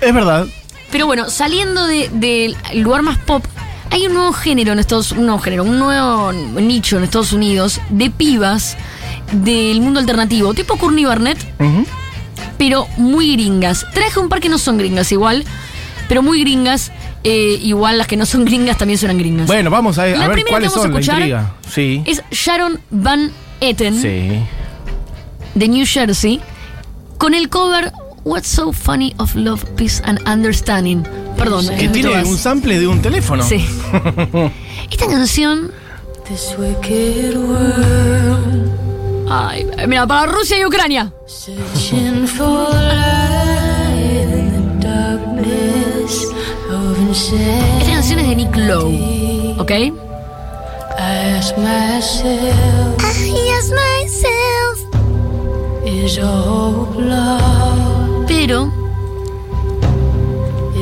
es 0.00 0.14
verdad. 0.14 0.46
Pero 0.90 1.06
bueno, 1.06 1.30
saliendo 1.30 1.86
de- 1.86 2.08
del 2.12 2.56
lugar 2.82 3.02
más 3.02 3.18
pop, 3.18 3.44
hay 3.90 4.06
un 4.06 4.14
nuevo 4.14 4.32
género 4.32 4.72
en 4.72 4.78
Estados 4.80 5.12
un 5.12 5.26
nuevo 5.26 5.38
género, 5.40 5.62
un 5.64 5.78
nuevo 5.78 6.32
nicho 6.32 6.96
en 6.96 7.04
Estados 7.04 7.32
Unidos 7.32 7.80
de 7.90 8.08
pibas 8.10 8.76
del 9.32 9.80
mundo 9.80 10.00
alternativo, 10.00 10.54
tipo 10.54 10.76
Courtney 10.76 11.04
Barnett, 11.04 11.38
pero 12.58 12.86
muy 12.96 13.32
gringas. 13.34 13.86
Traje 13.94 14.20
un 14.20 14.28
par 14.28 14.40
que 14.40 14.48
no 14.48 14.58
son 14.58 14.76
gringas 14.78 15.10
igual, 15.12 15.44
pero 16.08 16.22
muy 16.22 16.40
gringas. 16.40 16.92
eh, 17.22 17.58
igual 17.62 17.98
las 17.98 18.06
que 18.06 18.16
no 18.16 18.24
son 18.24 18.44
gringas 18.46 18.78
también 18.78 18.98
suenan 18.98 19.18
gringas. 19.18 19.46
Bueno, 19.46 19.68
vamos 19.70 19.98
a, 19.98 20.04
a 20.04 20.06
La 20.08 20.18
ver 20.28 20.32
primera 20.32 20.50
cuáles 20.52 20.72
que 20.72 20.78
vamos 20.78 20.98
a 21.00 21.12
son, 21.12 21.22
escuchar. 21.22 21.52
Sí. 21.70 22.02
Es 22.06 22.22
Sharon 22.30 22.80
Van 22.90 23.30
Etten 23.60 24.00
Sí. 24.00 24.40
de 25.54 25.68
New 25.68 25.84
Jersey 25.86 26.40
con 27.18 27.34
el 27.34 27.48
cover 27.50 27.92
What's 28.24 28.48
So 28.48 28.72
Funny 28.72 29.14
of 29.18 29.34
Love, 29.34 29.64
Peace 29.76 30.02
and 30.04 30.18
Understanding. 30.26 31.02
Perdón, 31.36 31.68
Que 31.78 31.84
eh, 31.86 31.88
tiene 31.88 32.08
todas. 32.10 32.26
un 32.26 32.36
sample 32.38 32.78
de 32.78 32.86
un 32.86 33.00
teléfono. 33.02 33.42
Sí. 33.42 33.64
Esta 34.90 35.06
canción. 35.06 35.70
This 36.28 36.54
wicked 36.58 37.36
world 37.36 38.70
Ay, 39.32 39.64
mira, 39.86 40.06
para 40.08 40.26
Rusia 40.32 40.58
y 40.58 40.64
Ucrania. 40.64 41.12
Esta 46.90 47.92
canción 47.92 48.18
es 48.18 48.28
de 48.28 48.36
Nick 48.36 48.56
Lowe. 48.56 49.54
¿Ok? 49.58 49.70
I 49.70 49.92
ask 51.38 51.56
myself, 51.56 52.96
is 55.86 56.18
hope 56.18 57.00
lost? 57.00 58.26
Pero 58.26 58.70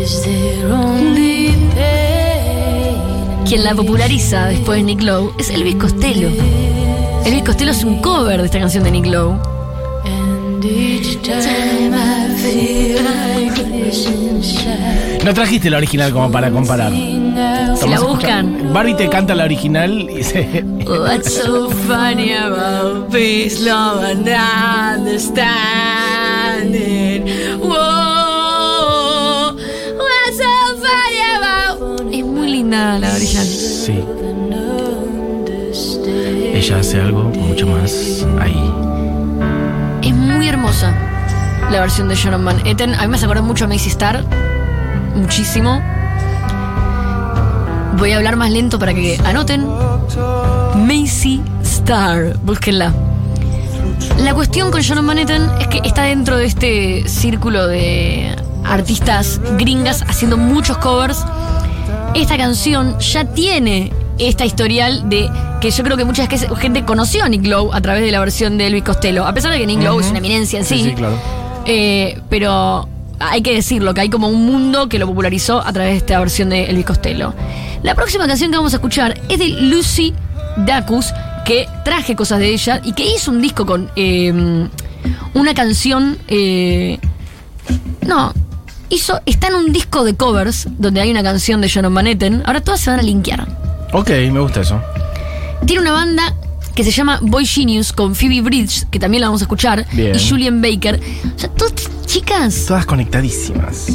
Is 0.03 0.23
there 0.23 0.73
only 0.73 1.55
pain? 1.75 3.45
quien 3.47 3.63
la 3.65 3.75
populariza 3.75 4.47
después 4.47 4.79
de 4.79 4.85
Nick 4.85 5.03
Lowe 5.03 5.33
es 5.39 5.51
Elvis 5.51 5.77
Costello. 5.77 6.31
Elvis 7.29 7.45
Costello 7.45 7.73
es 7.73 7.85
un 7.85 8.01
cover 8.01 8.41
de 8.41 8.47
esta 8.47 8.59
canción 8.59 8.85
de 8.85 8.91
Nick 8.91 9.05
Lowe. 9.05 9.39
And 10.07 10.65
each 10.65 11.21
time 11.21 11.93
I 11.95 12.35
feel 12.39 13.05
like 13.05 13.63
this 13.65 14.07
inside, 14.07 15.23
No 15.23 15.35
trajiste 15.35 15.69
la 15.69 15.77
original 15.77 16.11
como 16.11 16.33
para 16.33 16.51
comparar. 16.51 16.91
Si 16.91 17.87
la 17.87 18.01
buscan. 18.01 18.73
Barbie 18.73 18.95
te 18.95 19.11
canta 19.11 19.35
la 19.35 19.45
original 19.45 20.09
y 20.09 20.23
se. 20.23 20.65
What's 20.87 21.35
so 21.35 21.69
funny 21.87 22.33
about 22.33 23.11
peace, 23.13 23.61
love 23.61 24.03
and 24.05 24.27
understanding? 24.97 25.37
Whoa, 27.61 29.53
what's 29.99 30.39
so 30.39 30.79
funny 30.79 31.21
about... 31.37 32.11
Es 32.11 32.25
muy 32.25 32.49
linda 32.53 32.99
la 32.99 33.13
original. 33.15 33.45
Sí. 33.45 34.03
Ella 36.59 36.81
hace 36.81 37.01
algo 37.01 37.23
mucho 37.23 37.69
más 37.69 38.27
ahí. 38.41 38.73
Es 40.03 40.13
muy 40.13 40.49
hermosa 40.49 40.93
la 41.71 41.81
versión 41.81 42.09
de 42.09 42.17
Sharon 42.17 42.45
Van 42.45 42.67
Etten. 42.67 42.97
A 42.97 43.03
mí 43.03 43.07
me 43.07 43.15
hace 43.15 43.29
mucho 43.29 43.67
a 43.67 43.69
Macy 43.69 43.91
Star. 43.91 44.25
Muchísimo. 45.15 45.81
Voy 47.97 48.11
a 48.11 48.17
hablar 48.17 48.35
más 48.35 48.51
lento 48.51 48.77
para 48.81 48.93
que 48.93 49.21
anoten. 49.25 49.65
Macy 50.75 51.41
Star. 51.63 52.37
Búsquenla. 52.43 52.93
La 54.19 54.35
cuestión 54.35 54.73
con 54.73 54.81
Sharon 54.81 55.07
Van 55.07 55.19
Etten 55.19 55.49
es 55.61 55.69
que 55.69 55.81
está 55.85 56.03
dentro 56.03 56.39
de 56.39 56.47
este 56.47 57.09
círculo 57.09 57.69
de 57.69 58.35
artistas 58.65 59.41
gringas 59.59 60.03
haciendo 60.09 60.37
muchos 60.37 60.77
covers. 60.79 61.25
Esta 62.15 62.37
canción 62.37 62.99
ya 62.99 63.25
tiene 63.27 63.93
esta 64.19 64.45
historial 64.45 65.09
de 65.09 65.31
que 65.61 65.71
yo 65.71 65.83
creo 65.85 65.97
que 65.97 66.05
mucha 66.05 66.27
gente 66.27 66.85
conoció 66.85 67.25
a 67.25 67.29
Nick 67.29 67.47
Lowe 67.47 67.75
a 67.75 67.81
través 67.81 68.03
de 68.03 68.13
la 68.13 68.21
versión 68.21 68.59
de 68.59 68.67
Elvis 68.67 68.85
Costello. 68.85 69.27
A 69.27 69.35
pesar 69.35 69.53
de 69.53 69.59
que 69.59 69.67
Nick 69.67 69.83
Lowe 69.83 70.01
es 70.01 70.09
una 70.11 70.19
eminencia 70.19 70.59
en 70.59 70.65
sí. 70.65 70.79
Sí, 70.79 70.85
sí, 70.85 70.95
claro. 70.95 71.19
Eh, 71.67 72.21
pero 72.29 72.89
hay 73.19 73.43
que 73.43 73.55
decirlo, 73.55 73.95
que 73.95 74.03
hay 74.03 74.11
como 74.11 74.29
un 74.29 74.47
mundo 74.47 74.89
que 74.89 74.99
lo 74.99 75.07
popularizó 75.07 75.61
a 75.61 75.73
través 75.73 75.93
de 75.93 75.99
esta 75.99 76.19
versión 76.19 76.51
de 76.51 76.65
Elvis 76.65 76.87
Costello. 76.87 77.35
La 77.83 77.95
próxima 77.95 78.27
canción 78.27 78.51
que 78.51 78.57
vamos 78.57 78.73
a 78.73 78.77
escuchar 78.77 79.21
es 79.29 79.39
de 79.39 79.49
Lucy 79.49 80.15
Dacus, 80.59 81.13
que 81.45 81.69
traje 81.85 82.15
cosas 82.15 82.39
de 82.39 82.51
ella 82.51 82.81
y 82.85 82.93
que 82.93 83.05
hizo 83.07 83.31
un 83.31 83.41
disco 83.41 83.67
con 83.67 83.91
eh, 83.97 84.33
una 85.35 85.55
canción. 85.55 86.19
eh, 86.29 86.99
no, 88.07 88.33
hizo, 88.89 89.21
está 89.27 89.49
en 89.49 89.55
un 89.57 89.73
disco 89.73 90.05
de 90.05 90.15
covers 90.15 90.69
donde 90.79 91.01
hay 91.01 91.11
una 91.11 91.23
canción 91.23 91.61
de 91.61 91.71
John 91.73 91.93
Van 91.93 92.07
Etten. 92.07 92.43
Ahora 92.47 92.61
todas 92.61 92.81
se 92.81 92.91
van 92.91 93.01
a 93.01 93.03
linkear. 93.03 93.47
Ok, 93.93 94.11
me 94.11 94.41
gusta 94.41 94.61
eso. 94.61 94.81
Tiene 95.67 95.83
una 95.83 95.93
banda 95.93 96.35
que 96.75 96.85
se 96.85 96.91
llama 96.93 97.19
Boy 97.21 97.45
Genius 97.45 97.93
con 97.93 98.15
Phoebe 98.15 98.41
Bridge, 98.41 98.85
que 98.91 98.99
también 98.99 99.21
la 99.23 99.27
vamos 99.29 99.43
a 99.43 99.45
escuchar, 99.45 99.85
Bien. 99.93 100.15
y 100.15 100.29
Julian 100.29 100.63
Baker. 100.63 101.01
O 101.35 101.39
sea, 101.39 101.49
todas 101.51 101.73
chicas, 102.07 102.65
Todas 102.67 102.87
conectadísimas. 102.87 103.87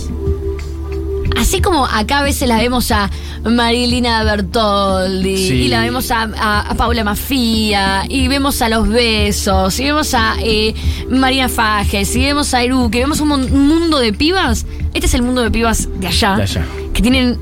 así 1.37 1.61
como 1.61 1.85
acá 1.85 2.19
a 2.19 2.23
veces 2.23 2.47
la 2.47 2.57
vemos 2.57 2.91
a 2.91 3.09
Marilina 3.43 4.23
Bertoldi, 4.23 5.37
Sí. 5.47 5.53
y 5.53 5.67
la 5.69 5.81
vemos 5.81 6.11
a, 6.11 6.23
a- 6.37 6.69
a 6.71 6.75
Paula 6.75 7.03
Mafia, 7.03 8.03
y 8.09 8.27
vemos 8.27 8.61
a 8.61 8.69
Los 8.69 8.87
Besos, 8.87 9.79
y 9.79 9.85
vemos 9.85 10.13
a 10.13 10.35
eh, 10.41 10.73
Marina 11.09 11.49
Fajes, 11.49 12.13
y 12.15 12.19
vemos 12.21 12.53
a 12.53 12.63
Eru, 12.63 12.89
que 12.91 12.99
vemos 12.99 13.19
un 13.21 13.29
mundo 13.29 13.99
de 13.99 14.13
pibas. 14.13 14.65
Este 14.93 15.07
es 15.07 15.13
el 15.13 15.21
mundo 15.23 15.41
de 15.41 15.49
pibas 15.51 15.87
de 15.99 16.07
allá, 16.07 16.35
De 16.35 16.43
allá. 16.43 16.65
que 16.93 17.01
tienen 17.01 17.39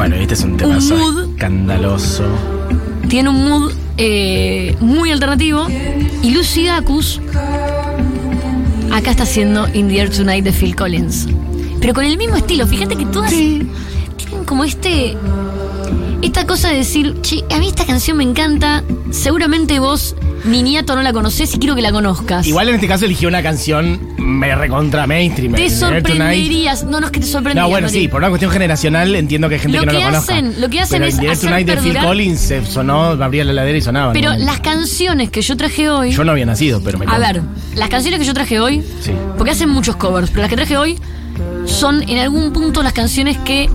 Bueno, 0.00 0.16
este 0.16 0.32
es 0.32 0.44
un 0.44 0.56
tema 0.56 0.78
mood. 0.80 1.28
escandaloso. 1.32 2.24
tiene 3.10 3.28
un 3.28 3.46
mood 3.46 3.72
eh, 3.98 4.74
muy 4.80 5.10
alternativo. 5.10 5.66
Y 6.22 6.30
Lucy 6.30 6.64
Dacus 6.64 7.20
acá 8.90 9.10
está 9.10 9.24
haciendo 9.24 9.68
In 9.74 9.88
the 9.88 9.98
Air 9.98 10.08
Tonight 10.08 10.42
de 10.42 10.52
Phil 10.52 10.74
Collins. 10.74 11.28
Pero 11.82 11.92
con 11.92 12.06
el 12.06 12.16
mismo 12.16 12.36
estilo. 12.36 12.66
Fíjate 12.66 12.96
que 12.96 13.04
todas 13.04 13.28
tienen 13.28 13.68
como 14.46 14.64
este. 14.64 15.18
Esta 16.22 16.46
cosa 16.46 16.70
de 16.70 16.76
decir, 16.76 17.20
che, 17.20 17.44
a 17.54 17.58
mí 17.58 17.68
esta 17.68 17.84
canción 17.84 18.16
me 18.16 18.24
encanta. 18.24 18.82
Seguramente 19.10 19.80
vos, 19.80 20.16
niñato, 20.44 20.94
no 20.96 21.02
la 21.02 21.12
conocés 21.12 21.54
y 21.54 21.58
quiero 21.58 21.74
que 21.76 21.82
la 21.82 21.92
conozcas. 21.92 22.46
Igual 22.46 22.68
en 22.70 22.76
este 22.76 22.88
caso 22.88 23.04
eligió 23.04 23.28
una 23.28 23.42
canción 23.42 24.00
me 24.18 24.54
recontra 24.54 25.06
mainstream. 25.06 25.54
te 25.54 25.68
sorprenderías. 25.70 26.84
No, 26.84 27.00
no 27.00 27.06
es 27.06 27.12
que 27.12 27.20
te 27.20 27.26
sorprenderías. 27.26 27.64
No, 27.66 27.70
bueno, 27.70 27.86
Mati. 27.88 28.00
sí, 28.00 28.08
por 28.08 28.18
una 28.20 28.28
cuestión 28.28 28.50
generacional 28.50 29.14
entiendo 29.14 29.48
que 29.48 29.54
hay 29.56 29.60
gente 29.60 29.76
Lo 29.78 29.82
que 29.82 29.86
no 29.86 29.92
lo 29.92 30.00
conozca. 30.04 30.34
hacen- 30.34 30.60
lo 30.60 30.68
que 30.70 30.80
hacen 30.80 30.98
Pero 31.00 31.08
es 31.10 31.18
Air 31.18 31.30
hacer 31.30 31.50
Tonight 31.50 31.66
de 31.68 31.76
Phil 31.78 31.98
Collins 31.98 32.40
se 32.40 32.64
sonó, 32.66 33.02
abría 33.22 33.44
la 33.44 33.52
heladera 33.52 33.78
y 33.78 33.80
sonaba. 33.82 34.12
Pero 34.12 34.32
¿no? 34.32 34.38
las 34.38 34.60
canciones 34.60 35.30
que 35.30 35.42
yo 35.42 35.56
traje 35.56 35.88
hoy. 35.90 36.12
Yo 36.12 36.24
no 36.24 36.32
había 36.32 36.46
nacido, 36.46 36.80
pero 36.82 36.98
me 36.98 37.06
A 37.06 37.18
ver, 37.18 37.42
las 37.74 37.88
canciones 37.88 38.20
que 38.20 38.26
yo 38.26 38.34
traje 38.34 38.60
hoy, 38.60 38.82
Sí. 39.00 39.12
porque 39.36 39.52
hacen 39.52 39.68
muchos 39.68 39.96
covers, 39.96 40.30
pero 40.30 40.42
las 40.42 40.50
que 40.50 40.56
traje 40.56 40.76
hoy 40.76 40.98
son 41.66 42.02
en 42.08 42.18
algún 42.18 42.52
punto 42.52 42.82
las 42.82 42.92
canciones 42.92 43.36
que 43.38 43.68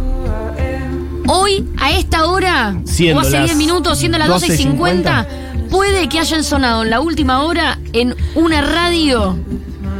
hoy, 1.28 1.66
a 1.80 1.92
esta 1.92 2.26
hora, 2.26 2.76
Siendo 2.86 3.20
o 3.20 3.22
hace 3.22 3.32
las 3.32 3.46
10 3.46 3.58
minutos, 3.58 3.98
siendo 4.00 4.18
las 4.18 4.28
12 4.28 4.54
y 4.54 4.58
50, 4.58 5.24
12:50, 5.24 5.45
puede 5.70 6.08
que 6.10 6.20
hayan 6.20 6.44
sonado 6.44 6.84
en 6.84 6.90
la 6.90 7.00
última 7.00 7.44
hora 7.44 7.80
en 7.94 8.16
una 8.36 8.62
radio 8.62 9.38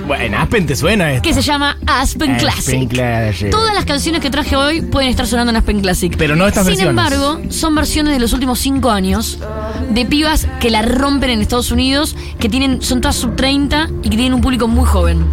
Bueno, 0.08 0.38
Aspen 0.38 0.66
te 0.68 0.76
suena 0.76 1.14
esto. 1.14 1.24
que 1.28 1.34
se 1.34 1.42
llama 1.42 1.78
Aspen, 1.88 2.32
Aspen 2.32 2.36
Classic. 2.38 2.90
Classic. 2.90 3.50
Todas 3.50 3.74
las 3.74 3.86
canciones 3.86 4.22
que 4.22 4.30
traje 4.30 4.56
hoy 4.56 4.82
pueden 4.82 5.10
estar 5.10 5.26
sonando 5.28 5.50
en 5.52 5.56
Aspen 5.58 5.82
Classic. 5.82 6.16
Pero 6.18 6.36
no 6.36 6.48
estas 6.48 6.66
Sin 6.66 6.76
versiones. 6.78 6.90
embargo, 6.92 7.42
son 7.52 7.74
versiones 7.76 8.14
de 8.14 8.20
los 8.20 8.32
últimos 8.34 8.60
5 8.60 8.90
años 8.92 9.40
de 9.90 10.06
pibas 10.06 10.48
que 10.60 10.70
la 10.70 10.82
rompen 10.84 11.30
en 11.32 11.42
Estados 11.42 11.72
Unidos, 11.72 12.16
que 12.40 12.50
tienen, 12.50 12.82
son 12.82 13.02
todas 13.02 13.16
sub 13.16 13.36
30 13.36 13.90
y 14.04 14.10
que 14.10 14.16
tienen 14.18 14.34
un 14.36 14.42
público 14.42 14.68
muy 14.68 14.86
joven. 14.86 15.26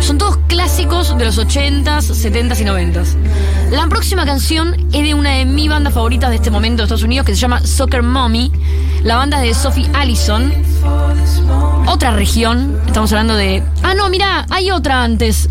Son 0.00 0.18
todos 0.18 0.36
clásicos 0.48 1.16
de 1.16 1.24
los 1.24 1.38
80s, 1.38 2.02
70s 2.10 2.60
y 2.60 2.64
90s. 2.64 3.06
La 3.70 3.86
próxima 3.88 4.26
canción 4.26 4.74
es 4.92 5.02
de 5.02 5.14
una 5.14 5.30
de 5.36 5.46
mis 5.46 5.70
bandas 5.70 5.94
favoritas 5.94 6.28
de 6.28 6.36
este 6.36 6.50
momento 6.50 6.82
de 6.82 6.84
Estados 6.84 7.02
Unidos 7.04 7.24
que 7.24 7.34
se 7.34 7.40
llama 7.40 7.64
Soccer 7.64 8.02
Mommy. 8.02 8.52
La 9.04 9.16
banda 9.16 9.44
es 9.44 9.56
de 9.56 9.62
Sophie 9.62 9.86
Allison. 9.92 10.50
Otra 11.86 12.12
región. 12.12 12.80
Estamos 12.86 13.12
hablando 13.12 13.36
de. 13.36 13.62
Ah, 13.82 13.92
no, 13.92 14.08
mira, 14.08 14.46
hay 14.48 14.70
otra 14.70 15.02
antes. 15.02 15.50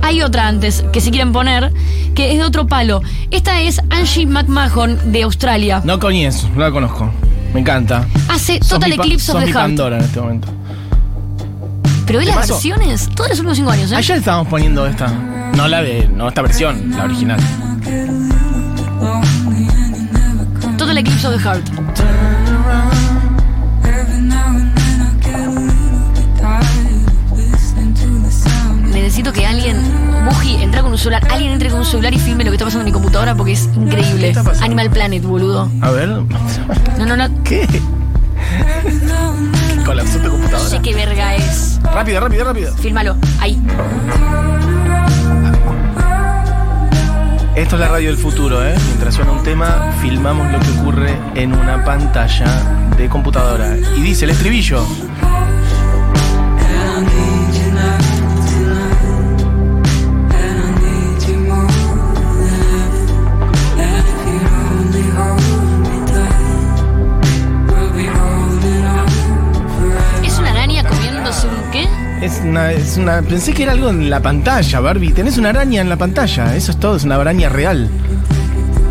Hay 0.00 0.22
otra 0.22 0.46
antes 0.46 0.84
que 0.92 1.00
si 1.00 1.10
quieren 1.10 1.32
poner, 1.32 1.72
que 2.14 2.30
es 2.30 2.38
de 2.38 2.44
otro 2.44 2.68
palo. 2.68 3.02
Esta 3.32 3.60
es 3.60 3.80
Angie 3.90 4.26
McMahon 4.26 5.10
de 5.10 5.24
Australia. 5.24 5.82
No 5.84 5.98
coñes, 5.98 6.48
no 6.54 6.60
la 6.60 6.70
conozco. 6.70 7.10
Me 7.52 7.60
encanta. 7.60 8.06
Hace 8.28 8.60
Total 8.60 8.92
Eclipse 8.92 9.32
of 9.32 9.40
the 9.40 9.46
Heart. 9.46 9.54
Pandora 9.54 9.98
en 9.98 10.04
este 10.04 10.20
momento. 10.20 10.48
Pero 12.06 12.20
ve 12.20 12.26
¿Qué 12.26 12.30
las 12.30 12.48
versiones, 12.48 13.08
todos 13.16 13.30
los 13.30 13.38
últimos 13.40 13.56
cinco 13.56 13.70
años, 13.70 13.90
¿eh? 13.90 13.96
Ayer 13.96 14.18
estábamos 14.18 14.46
poniendo 14.46 14.86
esta. 14.86 15.08
No 15.56 15.66
la 15.66 15.82
de. 15.82 16.06
No 16.08 16.28
esta 16.28 16.42
versión, 16.42 16.92
la 16.96 17.04
original. 17.04 17.40
Total 20.78 20.98
Eclipse 20.98 21.26
of 21.26 21.34
the 21.34 21.40
Heart. 21.40 22.43
Celular, 31.04 31.26
alguien 31.30 31.52
entre 31.52 31.68
con 31.70 31.80
un 31.80 31.84
celular 31.84 32.14
y 32.14 32.18
filme 32.18 32.44
lo 32.44 32.50
que 32.50 32.56
está 32.56 32.64
pasando 32.64 32.80
en 32.82 32.86
mi 32.86 32.92
computadora 32.92 33.34
porque 33.34 33.52
es 33.52 33.68
increíble. 33.76 34.28
está 34.28 34.42
pasando? 34.42 34.64
Animal 34.64 34.90
Planet, 34.90 35.22
boludo. 35.22 35.70
A 35.82 35.90
ver. 35.90 36.08
No, 36.08 37.06
no, 37.06 37.16
no. 37.16 37.42
¿Qué? 37.44 37.68
Colapsó 39.84 40.18
tu 40.18 40.24
No 40.24 40.30
computadora. 40.30 40.70
sé 40.70 40.80
qué 40.80 40.94
verga 40.94 41.34
es. 41.34 41.78
Rápido, 41.82 42.20
rápido, 42.20 42.44
rápido. 42.44 42.74
Fílmalo. 42.76 43.16
Ahí. 43.38 43.60
Esto 47.54 47.76
es 47.76 47.80
la 47.80 47.88
radio 47.88 48.08
del 48.08 48.16
futuro, 48.18 48.66
¿eh? 48.66 48.74
Mientras 48.86 49.14
suena 49.14 49.30
un 49.32 49.42
tema, 49.44 49.92
filmamos 50.00 50.50
lo 50.50 50.58
que 50.58 50.70
ocurre 50.80 51.16
en 51.36 51.52
una 51.52 51.84
pantalla 51.84 52.46
de 52.96 53.08
computadora. 53.08 53.76
Y 53.96 54.00
dice 54.00 54.24
el 54.24 54.30
estribillo. 54.32 54.84
Una, 72.54 72.70
es 72.72 72.96
una. 72.96 73.20
Pensé 73.22 73.52
que 73.52 73.64
era 73.64 73.72
algo 73.72 73.88
en 73.90 74.08
la 74.08 74.20
pantalla, 74.20 74.78
Barbie. 74.80 75.12
Tenés 75.12 75.38
una 75.38 75.48
araña 75.50 75.80
en 75.80 75.88
la 75.88 75.96
pantalla. 75.96 76.54
Eso 76.54 76.70
es 76.70 76.78
todo, 76.78 76.94
es 76.96 77.02
una 77.02 77.16
araña 77.16 77.48
real. 77.48 77.90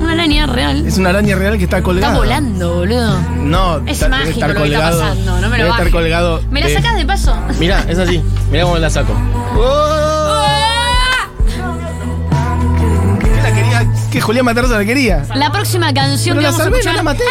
Una 0.02 0.12
araña 0.12 0.46
real. 0.48 0.86
Es 0.86 0.98
una 0.98 1.12
araña 1.12 1.38
real 1.38 1.58
que 1.58 1.64
está 1.64 1.82
colgada. 1.82 2.12
Está 2.14 2.20
volando, 2.20 2.76
boludo. 2.76 3.18
No, 3.38 3.78
Es 3.86 3.94
está- 4.02 4.06
debe 4.08 4.18
mágico 4.18 4.32
estar 4.34 4.50
lo 4.50 4.56
que 4.56 4.62
colgado. 4.62 4.94
está 5.02 5.10
pasando, 5.10 5.32
no 5.40 5.50
me 5.50 5.58
lo 5.58 5.64
debe 5.64 5.70
estar 5.70 5.92
colgado. 5.92 6.42
¿Me 6.52 6.60
la 6.60 6.68
de- 6.68 6.74
sacas 6.74 6.96
de 6.98 7.06
paso? 7.06 7.38
Mira, 7.58 7.86
es 7.88 7.98
así. 8.00 8.22
Mira 8.52 8.64
cómo 8.66 8.78
la 8.80 8.90
saco. 8.90 9.14
¿Qué 13.22 13.42
la 13.42 13.54
quería? 13.56 13.88
¿Qué 14.12 14.20
Julián 14.22 14.46
Matarza 14.46 14.78
la 14.78 14.84
quería? 14.86 15.26
La 15.36 15.52
próxima 15.54 15.94
canción 15.94 16.38
Pero 16.38 16.40
que 16.40 16.44
la 16.44 16.50
vamos 16.52 16.60
a 16.60 16.64
salvé, 16.66 16.78
escuchar. 16.80 16.94
no 16.94 16.98
la 16.98 17.04
maté. 17.04 17.24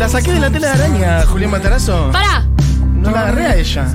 La 0.00 0.08
saqué 0.08 0.32
de 0.32 0.40
la 0.40 0.50
tela 0.50 0.74
de 0.74 0.82
araña, 0.82 1.26
Julián 1.26 1.50
Matarazo. 1.52 2.10
Pará. 2.12 2.41
No 3.02 3.10
la 3.10 3.20
agarré 3.20 3.46
a 3.46 3.56
ella. 3.56 3.86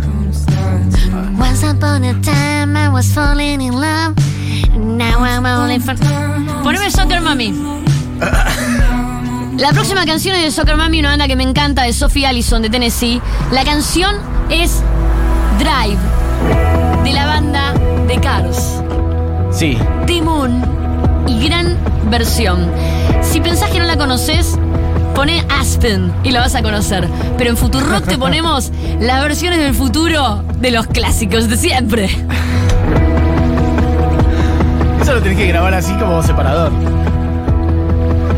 Once 1.39 1.63
upon 1.63 2.03
a 2.03 2.13
time 2.21 2.75
I 2.75 2.89
was 2.89 3.13
falling 3.13 3.61
in 3.61 3.73
love. 3.73 4.15
Now 4.75 5.23
I'm 5.23 5.45
only 5.45 5.79
for... 5.79 5.95
Poneme 6.63 6.91
Soccer 6.91 7.21
Mami. 7.21 7.53
La 9.57 9.71
próxima 9.71 10.05
canción 10.05 10.35
es 10.35 10.43
de 10.43 10.51
Soccer 10.51 10.75
Mami, 10.75 10.99
una 10.99 11.09
banda 11.09 11.27
que 11.27 11.35
me 11.35 11.43
encanta, 11.43 11.83
de 11.83 11.93
Sophie 11.93 12.27
Allison 12.27 12.61
de 12.61 12.69
Tennessee. 12.69 13.21
La 13.51 13.63
canción 13.63 14.17
es 14.49 14.83
Drive, 15.57 15.97
de 17.03 17.13
la 17.13 17.25
banda 17.25 17.73
de 18.07 18.19
Cars. 18.19 18.83
Sí. 19.51 19.77
Timón 20.05 20.61
y 21.27 21.47
gran 21.47 21.77
versión. 22.11 22.69
Si 23.23 23.39
pensás 23.39 23.71
que 23.71 23.79
no 23.79 23.85
la 23.85 23.97
conoces, 23.97 24.59
pone 25.15 25.45
Aspen 25.49 26.11
y 26.23 26.31
la 26.31 26.41
vas 26.41 26.55
a 26.55 26.61
conocer. 26.61 27.07
Pero 27.37 27.49
en 27.49 27.57
Futurock 27.57 28.05
te 28.05 28.17
ponemos 28.17 28.71
las 28.99 29.21
versiones 29.21 29.59
del 29.59 29.73
futuro 29.73 30.43
de 30.59 30.71
los 30.71 30.87
clásicos 30.87 31.47
de 31.49 31.57
siempre. 31.57 32.09
Eso 35.01 35.13
lo 35.13 35.21
tenés 35.21 35.37
que 35.37 35.47
grabar 35.47 35.73
así 35.73 35.93
como 35.93 36.21
separador. 36.23 36.71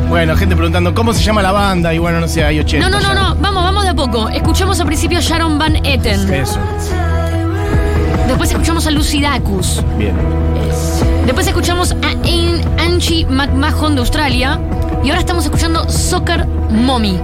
Bueno, 0.10 0.36
gente 0.36 0.56
preguntando 0.56 0.94
cómo 0.96 1.14
se 1.14 1.22
llama 1.24 1.42
la 1.42 1.52
banda 1.52 1.94
y 1.94 2.00
bueno, 2.00 2.20
no 2.20 2.28
sé, 2.28 2.44
hay 2.44 2.60
80. 2.60 2.90
No, 2.90 3.00
no, 3.00 3.02
no, 3.08 3.14
ya. 3.14 3.20
no, 3.22 3.36
vamos, 3.36 3.64
vamos 3.64 3.84
de 3.84 3.90
a 3.90 3.94
poco. 3.96 4.28
Escuchamos 4.30 4.80
al 4.80 4.88
principio 4.88 5.20
a 5.20 5.22
Sharon 5.22 5.58
Van 5.60 5.76
Etten. 5.86 6.32
Eso. 6.34 6.60
Después 8.28 8.52
escuchamos 8.52 8.86
a 8.88 8.92
Lucy 8.92 9.22
Dacus. 9.22 9.84
Bien. 9.98 10.14
Después 11.26 11.48
escuchamos 11.48 11.92
a 12.04 12.08
An- 12.10 12.80
Angie 12.80 13.26
McMahon 13.28 13.96
de 13.96 14.02
Australia. 14.02 14.60
Y 15.04 15.10
ahora 15.10 15.22
estamos 15.22 15.46
escuchando 15.46 15.88
Soccer 15.90 16.46
Mommy. 16.46 17.20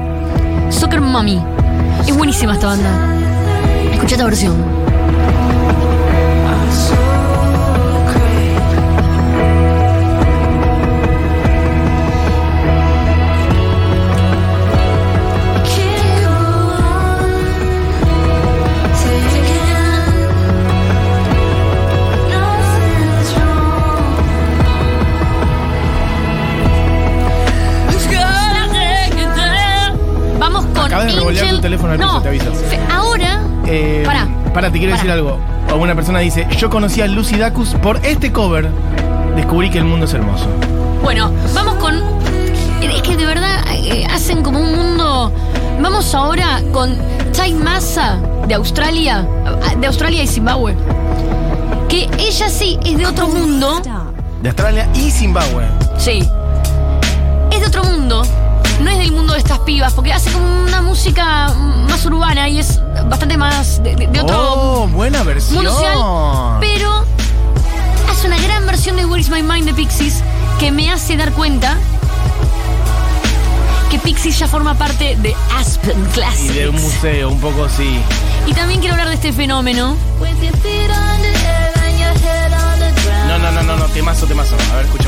Soccer 0.70 1.02
Mommy. 1.02 1.42
Es 2.08 2.16
buenísima 2.16 2.54
esta 2.54 2.68
banda. 2.68 2.90
Escucha 3.92 4.16
esta 4.16 4.26
versión. 4.26 4.56
Tu 31.44 31.62
teléfono 31.62 31.94
al 31.94 32.00
piso, 32.00 32.14
no, 32.14 32.22
te 32.22 32.80
ahora. 32.92 33.42
Eh, 33.68 34.04
Pará. 34.06 34.28
Pará, 34.54 34.72
te 34.72 34.78
quiero 34.78 34.92
Pará. 34.92 35.04
decir 35.04 35.12
algo. 35.12 35.40
O 35.74 35.78
una 35.78 35.96
persona 35.96 36.20
dice, 36.20 36.48
yo 36.58 36.70
conocí 36.70 37.02
a 37.02 37.08
Lucy 37.08 37.38
Dacus 37.38 37.74
por 37.76 37.98
este 38.06 38.32
cover. 38.32 38.70
Descubrí 39.36 39.70
que 39.70 39.80
el 39.80 39.86
mundo 39.86 40.06
es 40.06 40.14
hermoso. 40.14 40.48
Bueno, 41.04 41.32
vamos 41.54 41.76
con. 41.76 41.96
Es 42.82 43.02
que 43.02 43.18
de 43.18 43.26
verdad 43.26 43.60
eh, 43.74 44.06
hacen 44.14 44.42
como 44.44 44.60
un 44.60 44.74
mundo. 44.76 45.32
Vamos 45.82 46.14
ahora 46.16 46.62
con 46.72 46.96
Tai 47.36 47.54
Massa 47.54 48.18
de 48.48 48.54
Australia, 48.54 49.28
de 49.80 49.88
Australia 49.88 50.24
y 50.24 50.28
Zimbabue. 50.28 50.76
Que 51.90 52.10
ella 52.18 52.50
sí 52.50 52.80
es 52.86 52.98
de 52.98 53.06
otro 53.06 53.28
mundo. 53.28 53.82
De 54.42 54.50
Australia 54.50 54.88
y 54.94 55.12
Zimbabue. 55.12 55.66
Sí. 55.98 56.28
Es 57.52 57.60
de 57.60 57.68
otro 57.68 57.84
mundo. 57.84 58.24
No 58.86 58.92
es 58.92 58.98
del 59.00 59.12
mundo 59.12 59.34
de 59.34 59.40
estas 59.40 59.58
pibas, 59.60 59.94
porque 59.94 60.14
hace 60.14 60.32
como 60.32 60.46
una 60.64 60.82
música 60.84 61.52
más 61.90 62.06
urbana 62.06 62.48
y 62.48 62.60
es 62.60 62.80
bastante 63.10 63.36
más 63.36 63.82
de, 63.84 63.96
de- 63.96 64.06
de 64.08 64.20
otro 64.22 64.38
Oh, 64.84 64.88
buena 64.88 65.24
versión. 65.24 65.56
mundo 65.56 65.72
social. 65.72 65.98
Pero 66.62 67.04
hace 68.10 68.28
una 68.28 68.38
gran 68.40 68.66
versión 68.68 68.96
de 68.96 69.06
Where 69.06 69.20
is 69.22 69.30
My 69.30 69.42
Mind 69.42 69.66
de 69.66 69.74
Pixies 69.74 70.22
que 70.60 70.72
me 70.72 70.92
hace 70.92 71.18
dar 71.18 71.32
cuenta 71.34 71.78
que 73.90 73.98
Pixies 74.00 74.38
ya 74.38 74.48
forma 74.48 74.76
parte 74.76 75.16
de 75.20 75.36
Aspen 75.58 76.00
Y 76.10 76.14
Classics. 76.14 76.54
de 76.56 76.70
un 76.70 76.80
museo, 76.82 77.30
un 77.30 77.40
poco 77.40 77.66
así. 77.66 78.00
Y 78.46 78.54
también 78.54 78.80
quiero 78.82 78.94
hablar 78.94 79.10
de 79.10 79.16
este 79.16 79.34
fenómeno. 79.34 79.96
No, 83.28 83.40
no, 83.40 83.52
no, 83.52 83.64
no, 83.64 83.78
no, 83.78 83.86
temazo, 83.88 84.26
temazo. 84.28 84.56
A 84.72 84.76
ver, 84.76 84.86
escuchemos. 84.86 85.05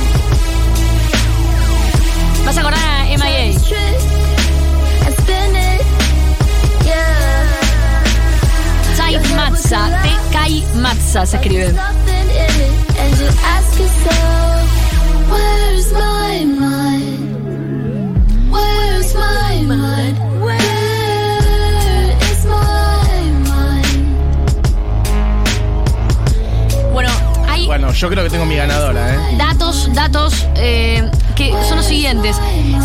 Vas 2.47 2.57
a 2.57 2.61
acordar 2.61 2.79
a 2.79 3.03
MIA. 3.03 3.59
Tai 8.95 9.19
Matza, 9.35 9.89
T-Kai 10.01 10.65
Matza 10.75 11.25
se 11.25 11.35
escribe. 11.35 11.75
Where's 18.49 19.13
my 19.13 19.61
mind? 19.65 20.36
Yo 27.97 28.09
creo 28.09 28.23
que 28.23 28.29
tengo 28.29 28.45
mi 28.45 28.55
ganadora, 28.55 29.15
¿eh? 29.15 29.17
datos, 29.37 29.89
datos 29.93 30.45
eh, 30.55 31.09
que 31.35 31.51
son 31.67 31.77
los 31.77 31.85
siguientes. 31.85 32.35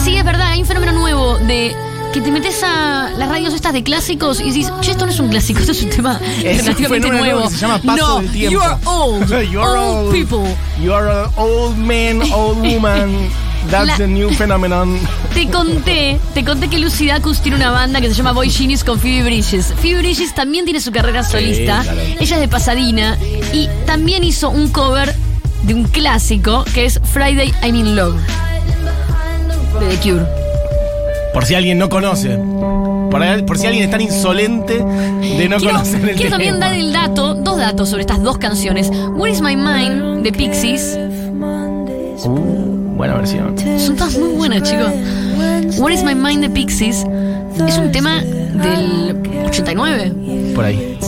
Sí, 0.02 0.16
es 0.16 0.24
verdad, 0.24 0.48
hay 0.48 0.60
un 0.60 0.66
fenómeno 0.66 0.92
nuevo 0.92 1.36
de 1.38 1.76
que 2.12 2.20
te 2.20 2.30
metes 2.30 2.62
a 2.62 3.10
las 3.16 3.28
radios 3.28 3.54
estas 3.54 3.72
de 3.72 3.82
clásicos 3.82 4.40
y 4.40 4.50
dices, 4.50 4.72
che, 4.80 4.90
esto 4.92 5.04
no 5.06 5.12
es 5.12 5.18
un 5.20 5.28
clásico, 5.28 5.60
esto 5.60 5.72
es 5.72 5.82
un 5.82 5.90
tema 5.90 6.18
Es 6.44 6.64
relativamente 6.64 7.10
nuevo. 7.10 7.42
que 7.42 7.50
se 7.50 7.56
llama 7.58 7.78
paso 7.78 8.06
no, 8.06 8.20
del 8.20 8.32
tiempo. 8.32 8.52
you 8.52 8.62
are 8.62 8.78
old. 8.86 9.28
You 9.50 9.60
are 9.60 9.78
old, 9.78 10.06
old. 10.06 10.12
people. 10.14 10.56
You 10.80 10.92
are 10.94 11.08
an 11.10 11.30
old 11.36 11.76
man, 11.76 12.22
old 12.32 12.58
woman. 12.58 13.30
That's 13.70 13.86
La- 13.86 13.96
the 13.96 14.08
new 14.08 14.30
phenomenon. 14.30 14.98
Te 15.34 15.48
conté, 15.48 16.18
te 16.34 16.44
conté 16.44 16.68
que 16.68 16.78
Lucy 16.78 17.06
Dacus 17.06 17.40
tiene 17.40 17.56
una 17.56 17.70
banda 17.70 18.00
que 18.00 18.08
se 18.08 18.14
llama 18.14 18.32
Boy 18.32 18.50
Genius 18.50 18.84
con 18.84 18.98
Phoebe 18.98 19.24
Bridges. 19.24 19.72
Phoebe 19.80 20.00
Bridges 20.00 20.34
también 20.34 20.64
tiene 20.64 20.80
su 20.80 20.92
carrera 20.92 21.22
solista. 21.24 21.82
claro. 21.82 22.00
Ella 22.20 22.34
es 22.36 22.40
de 22.40 22.48
Pasadena 22.48 23.16
y 23.52 23.68
también 23.86 24.24
hizo 24.24 24.50
un 24.50 24.68
cover 24.68 25.14
de 25.62 25.74
un 25.74 25.84
clásico 25.84 26.64
que 26.74 26.84
es 26.84 27.00
Friday 27.02 27.52
I'm 27.62 27.76
in 27.76 27.96
Love 27.96 28.16
de 29.80 29.96
The 29.96 29.96
Cure. 30.02 30.26
Por 31.32 31.46
si 31.46 31.54
alguien 31.54 31.78
no 31.78 31.88
conoce. 31.88 32.38
Por, 33.10 33.58
si 33.58 33.66
alguien 33.66 33.84
es 33.84 33.90
tan 33.90 34.00
insolente 34.00 34.74
de 34.74 35.48
no 35.48 35.56
quiero 35.56 35.72
conocer 35.74 36.08
el 36.08 36.16
quiero 36.16 36.30
también 36.30 36.60
dar 36.60 36.74
el 36.74 36.92
dato, 36.92 37.34
dos 37.34 37.58
datos 37.58 37.88
sobre 37.90 38.02
estas 38.02 38.22
dos 38.22 38.38
canciones. 38.38 38.90
Where 38.90 39.32
is 39.32 39.40
My 39.40 39.56
Mind 39.56 40.22
de 40.22 40.32
Pixies. 40.32 40.98
Uh, 42.24 42.71
buena 43.02 43.14
versión. 43.16 43.56
Son 43.80 43.96
todas 43.96 44.16
muy 44.16 44.28
buenas, 44.34 44.62
chicos. 44.62 44.92
Where 45.80 45.92
is 45.94 46.04
My 46.04 46.14
Mind 46.14 46.40
de 46.42 46.50
Pixies 46.50 47.04
es 47.66 47.78
un 47.78 47.90
tema 47.90 48.20
del 48.22 49.16
89. 49.46 50.52
Por 50.54 50.64
ahí. 50.64 50.98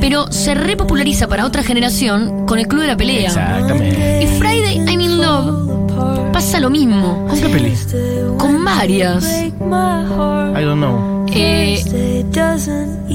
pero 0.00 0.30
se 0.32 0.54
repopulariza 0.54 1.28
para 1.28 1.44
otra 1.44 1.62
generación 1.62 2.46
con 2.46 2.58
el 2.58 2.66
Club 2.66 2.80
de 2.82 2.88
la 2.88 2.96
Pelea. 2.96 3.26
Exactamente. 3.26 4.22
Y 4.22 4.26
Friday 4.38 4.78
I'm 4.88 5.00
in 5.02 5.18
Love 5.20 6.32
pasa 6.32 6.58
lo 6.60 6.70
mismo, 6.70 7.26
¿Con 7.28 7.38
qué 7.38 7.48
peli? 7.50 7.74
con 8.38 8.64
varias. 8.64 9.24
I 9.24 9.52
don't 10.64 10.78
know. 10.78 11.26
eh, 11.34 12.24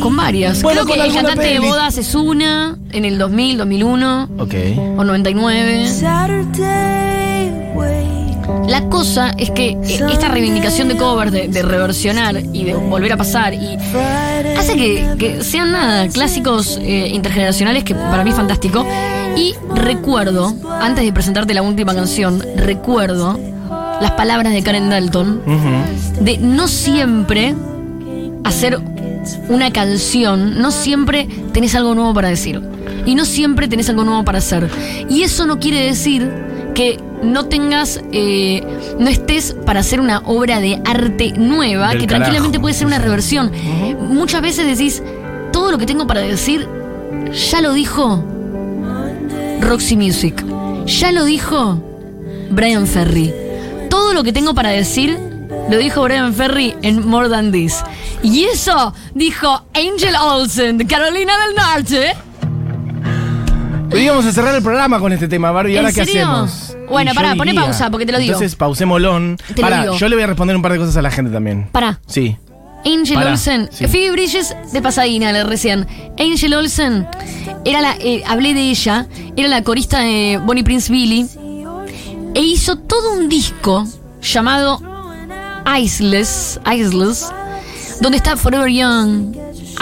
con 0.02 0.16
varias. 0.16 0.62
Bueno, 0.62 0.84
Creo 0.84 0.86
con 0.86 0.94
que 0.94 0.94
el 0.94 1.02
alguna 1.02 1.24
cantante 1.30 1.54
de 1.54 1.60
bodas 1.60 1.98
es 1.98 2.14
una, 2.14 2.78
en 2.92 3.06
el 3.06 3.18
2000, 3.18 3.58
2001 3.58 4.30
Ok. 4.38 4.54
o 4.98 5.04
99. 5.04 5.88
La 8.78 8.90
cosa 8.90 9.32
es 9.40 9.50
que 9.50 9.70
eh, 9.70 10.00
esta 10.12 10.28
reivindicación 10.28 10.88
de 10.88 10.98
covers, 10.98 11.32
de, 11.32 11.48
de 11.48 11.64
reversionar 11.64 12.40
y 12.54 12.64
de 12.64 12.76
volver 12.76 13.12
a 13.12 13.18
pasar, 13.18 13.52
y 13.56 13.76
hace 14.56 14.76
que, 14.76 15.16
que 15.18 15.44
sean 15.44 15.72
nada, 15.72 16.08
clásicos 16.10 16.78
eh, 16.80 17.10
intergeneracionales 17.12 17.84
que 17.84 17.96
para 17.96 18.24
mí 18.24 18.30
es 18.30 18.36
fantástico. 18.36 18.86
Y 19.36 19.56
recuerdo, 19.74 20.54
antes 20.80 21.04
de 21.04 21.12
presentarte 21.12 21.56
la 21.56 21.64
última 21.64 21.96
canción, 21.96 22.44
recuerdo 22.56 23.40
las 24.00 24.12
palabras 24.12 24.54
de 24.54 24.62
Karen 24.62 24.92
Dalton 24.92 25.42
de 26.22 26.38
no 26.38 26.68
siempre 26.68 27.56
hacer 28.44 28.80
una 29.50 29.72
canción, 29.72 30.62
no 30.62 30.70
siempre 30.70 31.28
tenés 31.52 31.74
algo 31.74 31.96
nuevo 31.96 32.14
para 32.14 32.30
decir. 32.30 32.62
Y 33.08 33.16
no 33.16 33.26
siempre 33.26 33.68
tenés 33.68 33.90
algo 33.90 34.04
nuevo 34.04 34.24
para 34.24 34.38
hacer. 34.38 34.70
Y 35.10 35.24
eso 35.24 35.48
no 35.48 35.58
quiere 35.58 35.82
decir 35.82 36.32
que 36.76 37.00
no 37.24 37.46
tengas, 37.46 38.02
eh, 38.12 38.64
no 39.00 39.08
estés 39.10 39.56
para 39.66 39.80
hacer 39.82 40.00
una 40.00 40.20
obra 40.26 40.60
de 40.60 40.82
arte 40.86 41.34
nueva, 41.36 41.90
Del 41.90 42.02
que 42.02 42.08
tranquilamente 42.08 42.60
puede 42.60 42.74
ser 42.74 42.88
una 42.88 43.00
reversión. 43.00 43.52
Muchas 44.00 44.42
veces 44.42 44.66
decís, 44.66 45.02
todo 45.52 45.72
lo 45.72 45.78
que 45.78 45.86
tengo 45.86 46.08
para 46.08 46.22
decir, 46.22 46.68
ya 47.52 47.62
lo 47.62 47.74
dijo 47.74 48.24
Roxy 49.62 49.98
Music, 49.98 50.44
ya 50.86 51.12
lo 51.12 51.26
dijo 51.26 51.82
Brian 52.52 52.88
Ferry. 52.88 53.34
Todo 53.90 54.14
lo 54.14 54.24
que 54.24 54.34
tengo 54.34 54.54
para 54.54 54.70
decir 54.70 55.18
lo 55.70 55.78
dijo 55.78 56.04
Brian 56.04 56.34
Ferry 56.34 56.76
en 56.82 57.08
More 57.08 57.30
Than 57.30 57.52
This. 57.52 57.84
Y 58.24 58.46
eso 58.46 58.94
dijo 59.14 59.64
Angel 59.74 60.16
Olsen 60.22 60.78
de 60.78 60.86
Carolina 60.88 61.34
del 61.46 61.56
Norte. 61.56 62.16
Íbamos 63.96 64.26
a 64.26 64.32
cerrar 64.32 64.54
el 64.56 64.62
programa 64.62 65.00
con 65.00 65.12
este 65.14 65.28
tema, 65.28 65.52
Barbie. 65.52 65.74
¿Y 65.74 65.78
¿En 65.78 65.86
ahora 65.86 65.94
qué 65.94 66.06
serio? 66.06 66.22
hacemos? 66.28 66.67
Bueno, 66.90 67.12
pará, 67.14 67.36
poné 67.36 67.54
pausa, 67.54 67.90
porque 67.92 68.06
te 68.06 68.12
lo 68.12 68.18
digo. 68.20 68.34
Entonces 68.34 68.56
pausémolón. 68.56 69.38
Te 69.54 69.62
lo 69.62 69.62
Pará, 69.62 69.82
digo. 69.84 69.98
yo 69.98 70.08
le 70.10 70.16
voy 70.16 70.24
a 70.24 70.28
responder 70.28 70.56
un 70.56 70.62
par 70.62 70.72
de 70.72 70.78
cosas 70.80 70.96
a 70.98 71.02
la 71.02 71.12
gente 71.12 71.32
también. 71.32 71.68
Pará. 71.72 72.00
Sí. 72.08 72.38
Angel 72.86 73.16
Pará, 73.16 73.32
Olsen, 73.32 73.70
sí. 73.72 73.88
Phoebe 73.88 74.12
Bridges 74.12 74.56
de 74.72 74.82
Pasadena, 74.82 75.32
le 75.34 75.44
recién. 75.44 75.86
Angel 76.18 76.54
Olsen, 76.54 77.08
era 77.66 77.82
la, 77.82 77.96
eh, 78.00 78.24
hablé 78.26 78.54
de 78.54 78.62
ella, 78.70 79.08
era 79.36 79.50
la 79.50 79.64
corista 79.64 80.00
de 80.00 80.40
Bonnie 80.44 80.64
Prince 80.64 80.90
Billy, 80.92 81.28
e 82.34 82.42
hizo 82.42 82.78
todo 82.78 83.14
un 83.14 83.28
disco 83.28 83.86
llamado 84.22 84.80
Iceless, 85.66 86.60
Iceless, 86.72 87.28
donde 88.00 88.18
está 88.18 88.38
Forever 88.38 88.70
Young, 88.70 89.36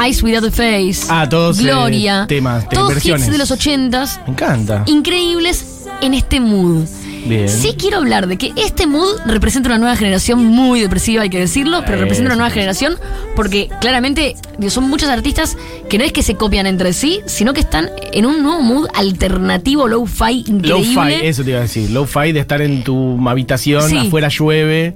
Eyes 0.03 0.23
Without 0.23 0.45
a 0.45 0.51
Face, 0.51 1.05
Ah, 1.09 1.27
todos, 1.29 1.59
eh, 1.59 1.63
Gloria, 1.63 2.25
temas, 2.27 2.67
te- 2.67 2.75
todos 2.75 2.89
versiones. 2.89 3.23
hits 3.23 3.31
de 3.31 3.37
los 3.37 3.51
ochentas, 3.51 4.19
Me 4.25 4.31
encanta. 4.33 4.83
increíbles 4.87 5.74
en 6.05 6.13
este 6.13 6.39
mood. 6.39 6.85
Bien. 7.27 7.49
Sí 7.49 7.73
quiero 7.75 7.97
hablar 7.97 8.27
de 8.27 8.37
que 8.37 8.53
este 8.55 8.85
mood 8.85 9.17
representa 9.25 9.69
una 9.69 9.79
nueva 9.79 9.95
generación 9.95 10.45
muy 10.45 10.79
depresiva, 10.79 11.23
hay 11.23 11.29
que 11.31 11.39
decirlo, 11.39 11.81
pero 11.83 11.97
Eh, 11.97 12.01
representa 12.01 12.27
una 12.29 12.35
nueva 12.35 12.51
generación 12.51 12.97
porque 13.35 13.67
claramente 13.81 14.35
digo, 14.59 14.69
son 14.69 14.87
muchos 14.87 15.09
artistas 15.09 15.57
que 15.89 15.97
no 15.97 16.03
es 16.03 16.11
que 16.13 16.21
se 16.21 16.35
copian 16.35 16.67
entre 16.67 16.93
sí, 16.93 17.21
sino 17.25 17.53
que 17.53 17.61
están 17.61 17.89
en 18.13 18.27
un 18.27 18.43
nuevo 18.43 18.61
mood 18.61 18.87
alternativo, 18.93 19.87
low-fi, 19.87 20.43
increíble. 20.47 20.69
Low-fi, 20.69 21.13
eso 21.25 21.43
te 21.43 21.49
iba 21.49 21.59
a 21.59 21.63
decir. 21.63 21.89
Low-fi 21.89 22.31
de 22.31 22.39
estar 22.41 22.61
en 22.61 22.83
tu 22.83 23.17
habitación, 23.27 23.89
Sí. 23.89 23.97
afuera 23.97 24.29
llueve. 24.29 24.93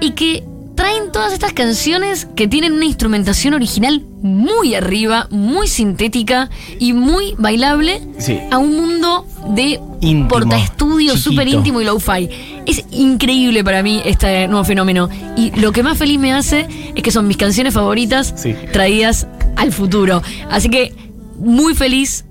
y 0.00 0.10
que 0.10 0.44
traen 0.76 1.10
todas 1.10 1.32
estas 1.32 1.52
canciones 1.52 2.28
que 2.36 2.46
tienen 2.46 2.74
una 2.74 2.84
instrumentación 2.84 3.54
original 3.54 4.04
muy 4.22 4.74
arriba, 4.74 5.26
muy 5.30 5.66
sintética 5.66 6.50
y 6.78 6.92
muy 6.92 7.34
bailable 7.38 8.00
Sí. 8.18 8.38
a 8.52 8.58
un 8.58 8.76
mundo 8.76 9.26
de 9.54 9.80
Íntimo, 10.00 10.28
portaestudio 10.28 11.16
súper 11.16 11.48
íntimo 11.48 11.80
y 11.80 11.84
low-fi. 11.84 12.28
Es 12.66 12.84
increíble 12.90 13.64
para 13.64 13.82
mí 13.82 14.02
este 14.04 14.46
nuevo 14.48 14.64
fenómeno. 14.64 15.08
Y 15.36 15.50
lo 15.58 15.72
que 15.72 15.82
más 15.82 15.96
feliz 15.96 16.20
me 16.20 16.32
hace 16.34 16.68
es 16.94 17.02
que 17.02 17.10
son 17.10 17.26
mis 17.26 17.38
canciones 17.38 17.72
favoritas 17.74 18.34
Sí. 18.36 18.54
traídas 18.72 19.26
al 19.56 19.72
futuro. 19.72 20.22
Así 20.50 20.68
que 20.68 20.92
muy 21.38 21.74
feliz 21.74 22.25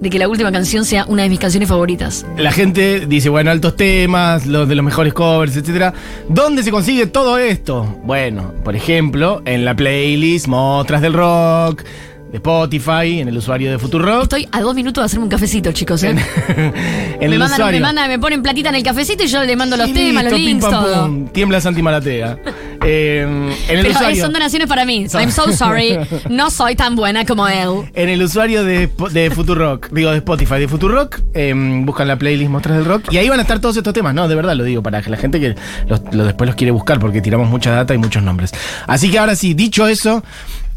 de 0.00 0.10
que 0.10 0.18
la 0.18 0.28
última 0.28 0.52
canción 0.52 0.84
sea 0.84 1.04
una 1.06 1.22
de 1.22 1.28
mis 1.28 1.38
canciones 1.38 1.68
favoritas. 1.68 2.26
La 2.36 2.52
gente 2.52 3.06
dice, 3.06 3.28
bueno, 3.28 3.50
altos 3.50 3.76
temas, 3.76 4.46
los 4.46 4.68
de 4.68 4.74
los 4.74 4.84
mejores 4.84 5.12
covers, 5.14 5.56
etcétera. 5.56 5.94
¿Dónde 6.28 6.62
se 6.62 6.70
consigue 6.70 7.06
todo 7.06 7.38
esto? 7.38 7.84
Bueno, 8.04 8.52
por 8.64 8.76
ejemplo, 8.76 9.42
en 9.44 9.64
la 9.64 9.74
playlist 9.74 10.46
Mostras 10.46 11.00
del 11.00 11.14
Rock, 11.14 11.84
de 12.34 12.38
Spotify, 12.38 13.20
en 13.20 13.28
el 13.28 13.36
usuario 13.36 13.70
de 13.70 13.78
Futurock. 13.78 14.24
Estoy 14.24 14.48
a 14.50 14.60
dos 14.60 14.74
minutos 14.74 15.00
de 15.02 15.06
hacerme 15.06 15.24
un 15.24 15.30
cafecito, 15.30 15.70
chicos. 15.70 16.02
¿eh? 16.02 16.08
en 16.10 16.16
me, 17.20 17.26
el 17.26 17.38
mandan, 17.38 17.70
me, 17.70 17.80
mandan- 17.80 18.08
me 18.08 18.18
ponen 18.18 18.42
platita 18.42 18.70
en 18.70 18.74
el 18.74 18.82
cafecito 18.82 19.22
y 19.22 19.28
yo 19.28 19.44
le 19.44 19.54
mando 19.54 19.76
los 19.76 19.92
temas, 19.92 20.24
los 20.24 20.32
pim, 20.32 20.44
links, 20.44 20.64
pam, 20.64 20.72
todo. 20.72 21.06
pum. 21.06 21.28
Tiembla 21.28 21.60
Santi 21.60 21.82
Maratea. 21.82 22.38
Eh, 22.86 23.22
en 23.22 23.78
el 23.78 23.86
Pero 23.86 23.94
usuario. 23.96 24.22
son 24.22 24.32
donaciones 24.34 24.68
para 24.68 24.84
mí. 24.84 25.06
I'm 25.14 25.30
so 25.30 25.50
sorry. 25.52 25.96
No 26.28 26.50
soy 26.50 26.76
tan 26.76 26.94
buena 26.96 27.24
como 27.24 27.48
él. 27.48 27.90
En 27.94 28.10
el 28.10 28.22
usuario 28.22 28.62
de, 28.62 28.90
de 29.10 29.30
Futurock, 29.30 29.88
digo 29.90 30.10
de 30.10 30.18
Spotify, 30.18 30.56
de 30.56 30.68
Futurock, 30.68 31.18
eh, 31.32 31.54
buscan 31.82 32.08
la 32.08 32.18
playlist 32.18 32.50
Mostras 32.50 32.76
del 32.76 32.84
Rock 32.84 33.10
y 33.10 33.16
ahí 33.16 33.30
van 33.30 33.38
a 33.38 33.42
estar 33.42 33.58
todos 33.58 33.78
estos 33.78 33.94
temas, 33.94 34.14
no, 34.14 34.28
de 34.28 34.34
verdad 34.34 34.54
lo 34.54 34.64
digo, 34.64 34.82
para 34.82 35.00
que 35.00 35.08
la 35.08 35.16
gente 35.16 35.40
que 35.40 35.54
los, 35.88 36.02
los 36.12 36.26
después 36.26 36.46
los 36.46 36.56
quiere 36.56 36.72
buscar 36.72 36.98
porque 36.98 37.22
tiramos 37.22 37.48
mucha 37.48 37.70
data 37.70 37.94
y 37.94 37.98
muchos 37.98 38.22
nombres. 38.22 38.52
Así 38.86 39.10
que 39.10 39.18
ahora 39.18 39.34
sí, 39.34 39.54
dicho 39.54 39.86
eso, 39.88 40.22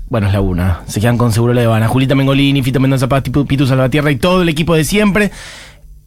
bueno, 0.10 0.28
es 0.28 0.34
la 0.34 0.42
una, 0.42 0.82
se 0.88 1.00
quedan 1.02 1.18
con 1.18 1.32
seguro 1.32 1.54
la 1.54 1.64
Habana, 1.64 1.88
Julita 1.88 2.16
Mengolini, 2.16 2.62
Fito 2.64 2.80
Mendoza 2.80 3.08
Paz, 3.08 3.24
Pitu 3.24 3.68
Salvatierra 3.68 4.12
y 4.12 4.16
todo 4.16 4.42
el 4.42 4.50
equipo 4.50 4.76
de 4.76 4.84
siempre. 4.84 5.32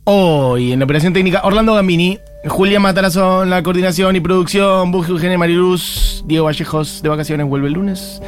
Hoy 0.05 0.73
en 0.73 0.79
la 0.79 0.87
operación 0.87 1.13
técnica, 1.13 1.43
Orlando 1.45 1.75
Gambini, 1.75 2.19
Julia 2.47 2.81
Matarazo 2.81 3.43
en 3.43 3.51
la 3.51 3.63
coordinación 3.63 4.17
y 4.17 4.21
producción, 4.21 4.91
Buji 4.91 5.11
Eugenia 5.13 5.37
Mariluz, 5.39 6.25
Diego 6.27 6.47
Vallejos 6.47 7.03
de 7.03 7.09
vacaciones, 7.11 7.47
vuelve 7.47 7.69
el 7.69 7.75
lunes. 7.75 8.23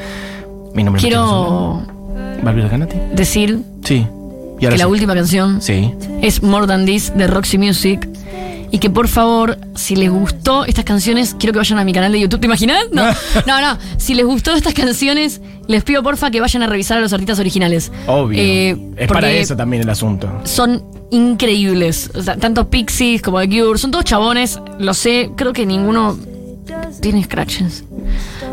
Mi 0.75 0.85
nombre 0.85 1.01
es 1.01 1.07
Quiero 1.07 1.83
Canati. 2.71 2.97
decir 3.15 3.59
Sí. 3.85 4.07
Y 4.61 4.65
ahora 4.65 4.77
que 4.77 4.83
la 4.83 4.89
última 4.89 5.15
canción 5.15 5.61
Sí. 5.61 5.93
es 6.21 6.43
More 6.43 6.67
Than 6.67 6.85
This 6.85 7.13
de 7.17 7.27
Roxy 7.27 7.59
Music. 7.59 8.09
Y 8.73 8.79
que 8.79 8.89
por 8.91 9.07
favor, 9.07 9.59
si 9.77 9.95
les 9.97 10.11
gustó 10.11 10.65
estas 10.65 10.85
canciones, 10.85 11.37
quiero 11.39 11.53
que 11.53 11.59
vayan 11.59 11.79
a 11.79 11.85
mi 11.85 11.93
canal 11.93 12.11
de 12.11 12.19
YouTube. 12.21 12.41
¿Te 12.41 12.47
imaginas? 12.47 12.87
No, 12.91 13.05
no, 13.47 13.61
no. 13.61 13.79
Si 13.99 14.15
les 14.15 14.25
gustó 14.27 14.53
estas 14.55 14.73
canciones, 14.75 15.41
les 15.69 15.85
pido 15.85 16.03
porfa 16.03 16.31
que 16.31 16.41
vayan 16.41 16.63
a 16.63 16.67
revisar 16.67 16.97
a 16.97 17.01
los 17.03 17.13
artistas 17.13 17.39
originales. 17.39 17.93
Obvio. 18.07 18.41
Eh, 18.41 18.77
es 18.97 19.09
para 19.09 19.31
eso 19.31 19.55
también 19.57 19.83
el 19.83 19.91
asunto. 19.91 20.41
Son 20.45 20.83
increíbles. 21.11 22.11
O 22.15 22.23
sea, 22.23 22.37
tanto 22.39 22.71
Pixies 22.71 23.21
como 23.23 23.41
The 23.41 23.49
Cure. 23.49 23.79
Son 23.79 23.91
todos 23.91 24.05
chabones, 24.07 24.59
lo 24.79 24.95
sé. 24.95 25.31
Creo 25.37 25.53
que 25.53 25.67
ninguno 25.67 26.19
tiene 27.03 27.23
scratches. 27.25 27.85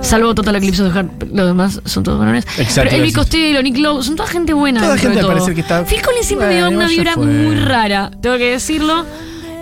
Salvo 0.02 0.36
Total 0.36 0.56
Eclipse 0.58 0.84
the 0.84 0.90
Heart, 0.92 1.24
los 1.34 1.48
demás 1.48 1.80
son 1.86 2.04
todos 2.04 2.20
varones. 2.20 2.46
Exacto, 2.58 2.90
Pero 2.90 2.98
Elvis. 3.04 3.16
Costello, 3.16 3.62
Nick 3.64 3.78
Lowe, 3.78 4.04
son 4.04 4.16
toda 4.18 4.28
gente 4.30 4.54
buena. 4.54 4.82
Toda 4.82 4.98
gente 4.98 5.16
de 5.16 5.22
todo. 5.22 5.32
parecer 5.32 5.56
que 5.56 5.62
está- 5.62 5.86
Phil 5.86 6.02
Collins 6.02 6.26
siempre 6.26 6.48
me 6.50 6.56
dio 6.58 6.70
una 6.70 6.88
vibra 6.88 7.14
fue. 7.14 7.26
muy 7.26 7.56
rara, 7.56 8.12
tengo 8.22 8.38
que 8.38 8.52
decirlo. 8.52 9.06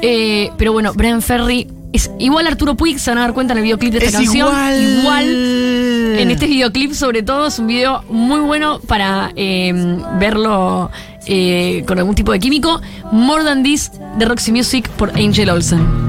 Eh, 0.01 0.51
pero 0.57 0.73
bueno, 0.73 0.93
Brian 0.93 1.21
Ferry 1.21 1.67
es 1.93 2.12
igual 2.19 2.45
a 2.47 2.49
Arturo 2.49 2.75
Puig, 2.75 2.99
se 2.99 3.10
van 3.12 3.17
a 3.19 3.21
dar 3.21 3.33
cuenta 3.33 3.53
en 3.53 3.60
el 3.60 3.63
videoclip 3.63 3.91
de 3.93 3.97
esta 3.99 4.10
Es 4.10 4.15
canción. 4.25 4.47
igual. 4.47 4.99
Igual. 4.99 6.15
En 6.19 6.31
este 6.31 6.47
videoclip, 6.47 6.93
sobre 6.93 7.23
todo, 7.23 7.47
es 7.47 7.57
un 7.60 7.67
video 7.67 8.03
muy 8.10 8.39
bueno 8.41 8.79
para 8.79 9.31
eh, 9.36 9.71
verlo 10.19 10.89
eh, 11.25 11.83
con 11.88 11.97
algún 11.99 12.15
tipo 12.15 12.31
de 12.31 12.39
químico. 12.39 12.81
More 13.12 13.43
Than 13.43 13.63
This 13.63 13.91
de 14.17 14.25
Roxy 14.25 14.51
Music 14.51 14.89
por 14.89 15.10
Angel 15.17 15.49
Olsen. 15.49 16.06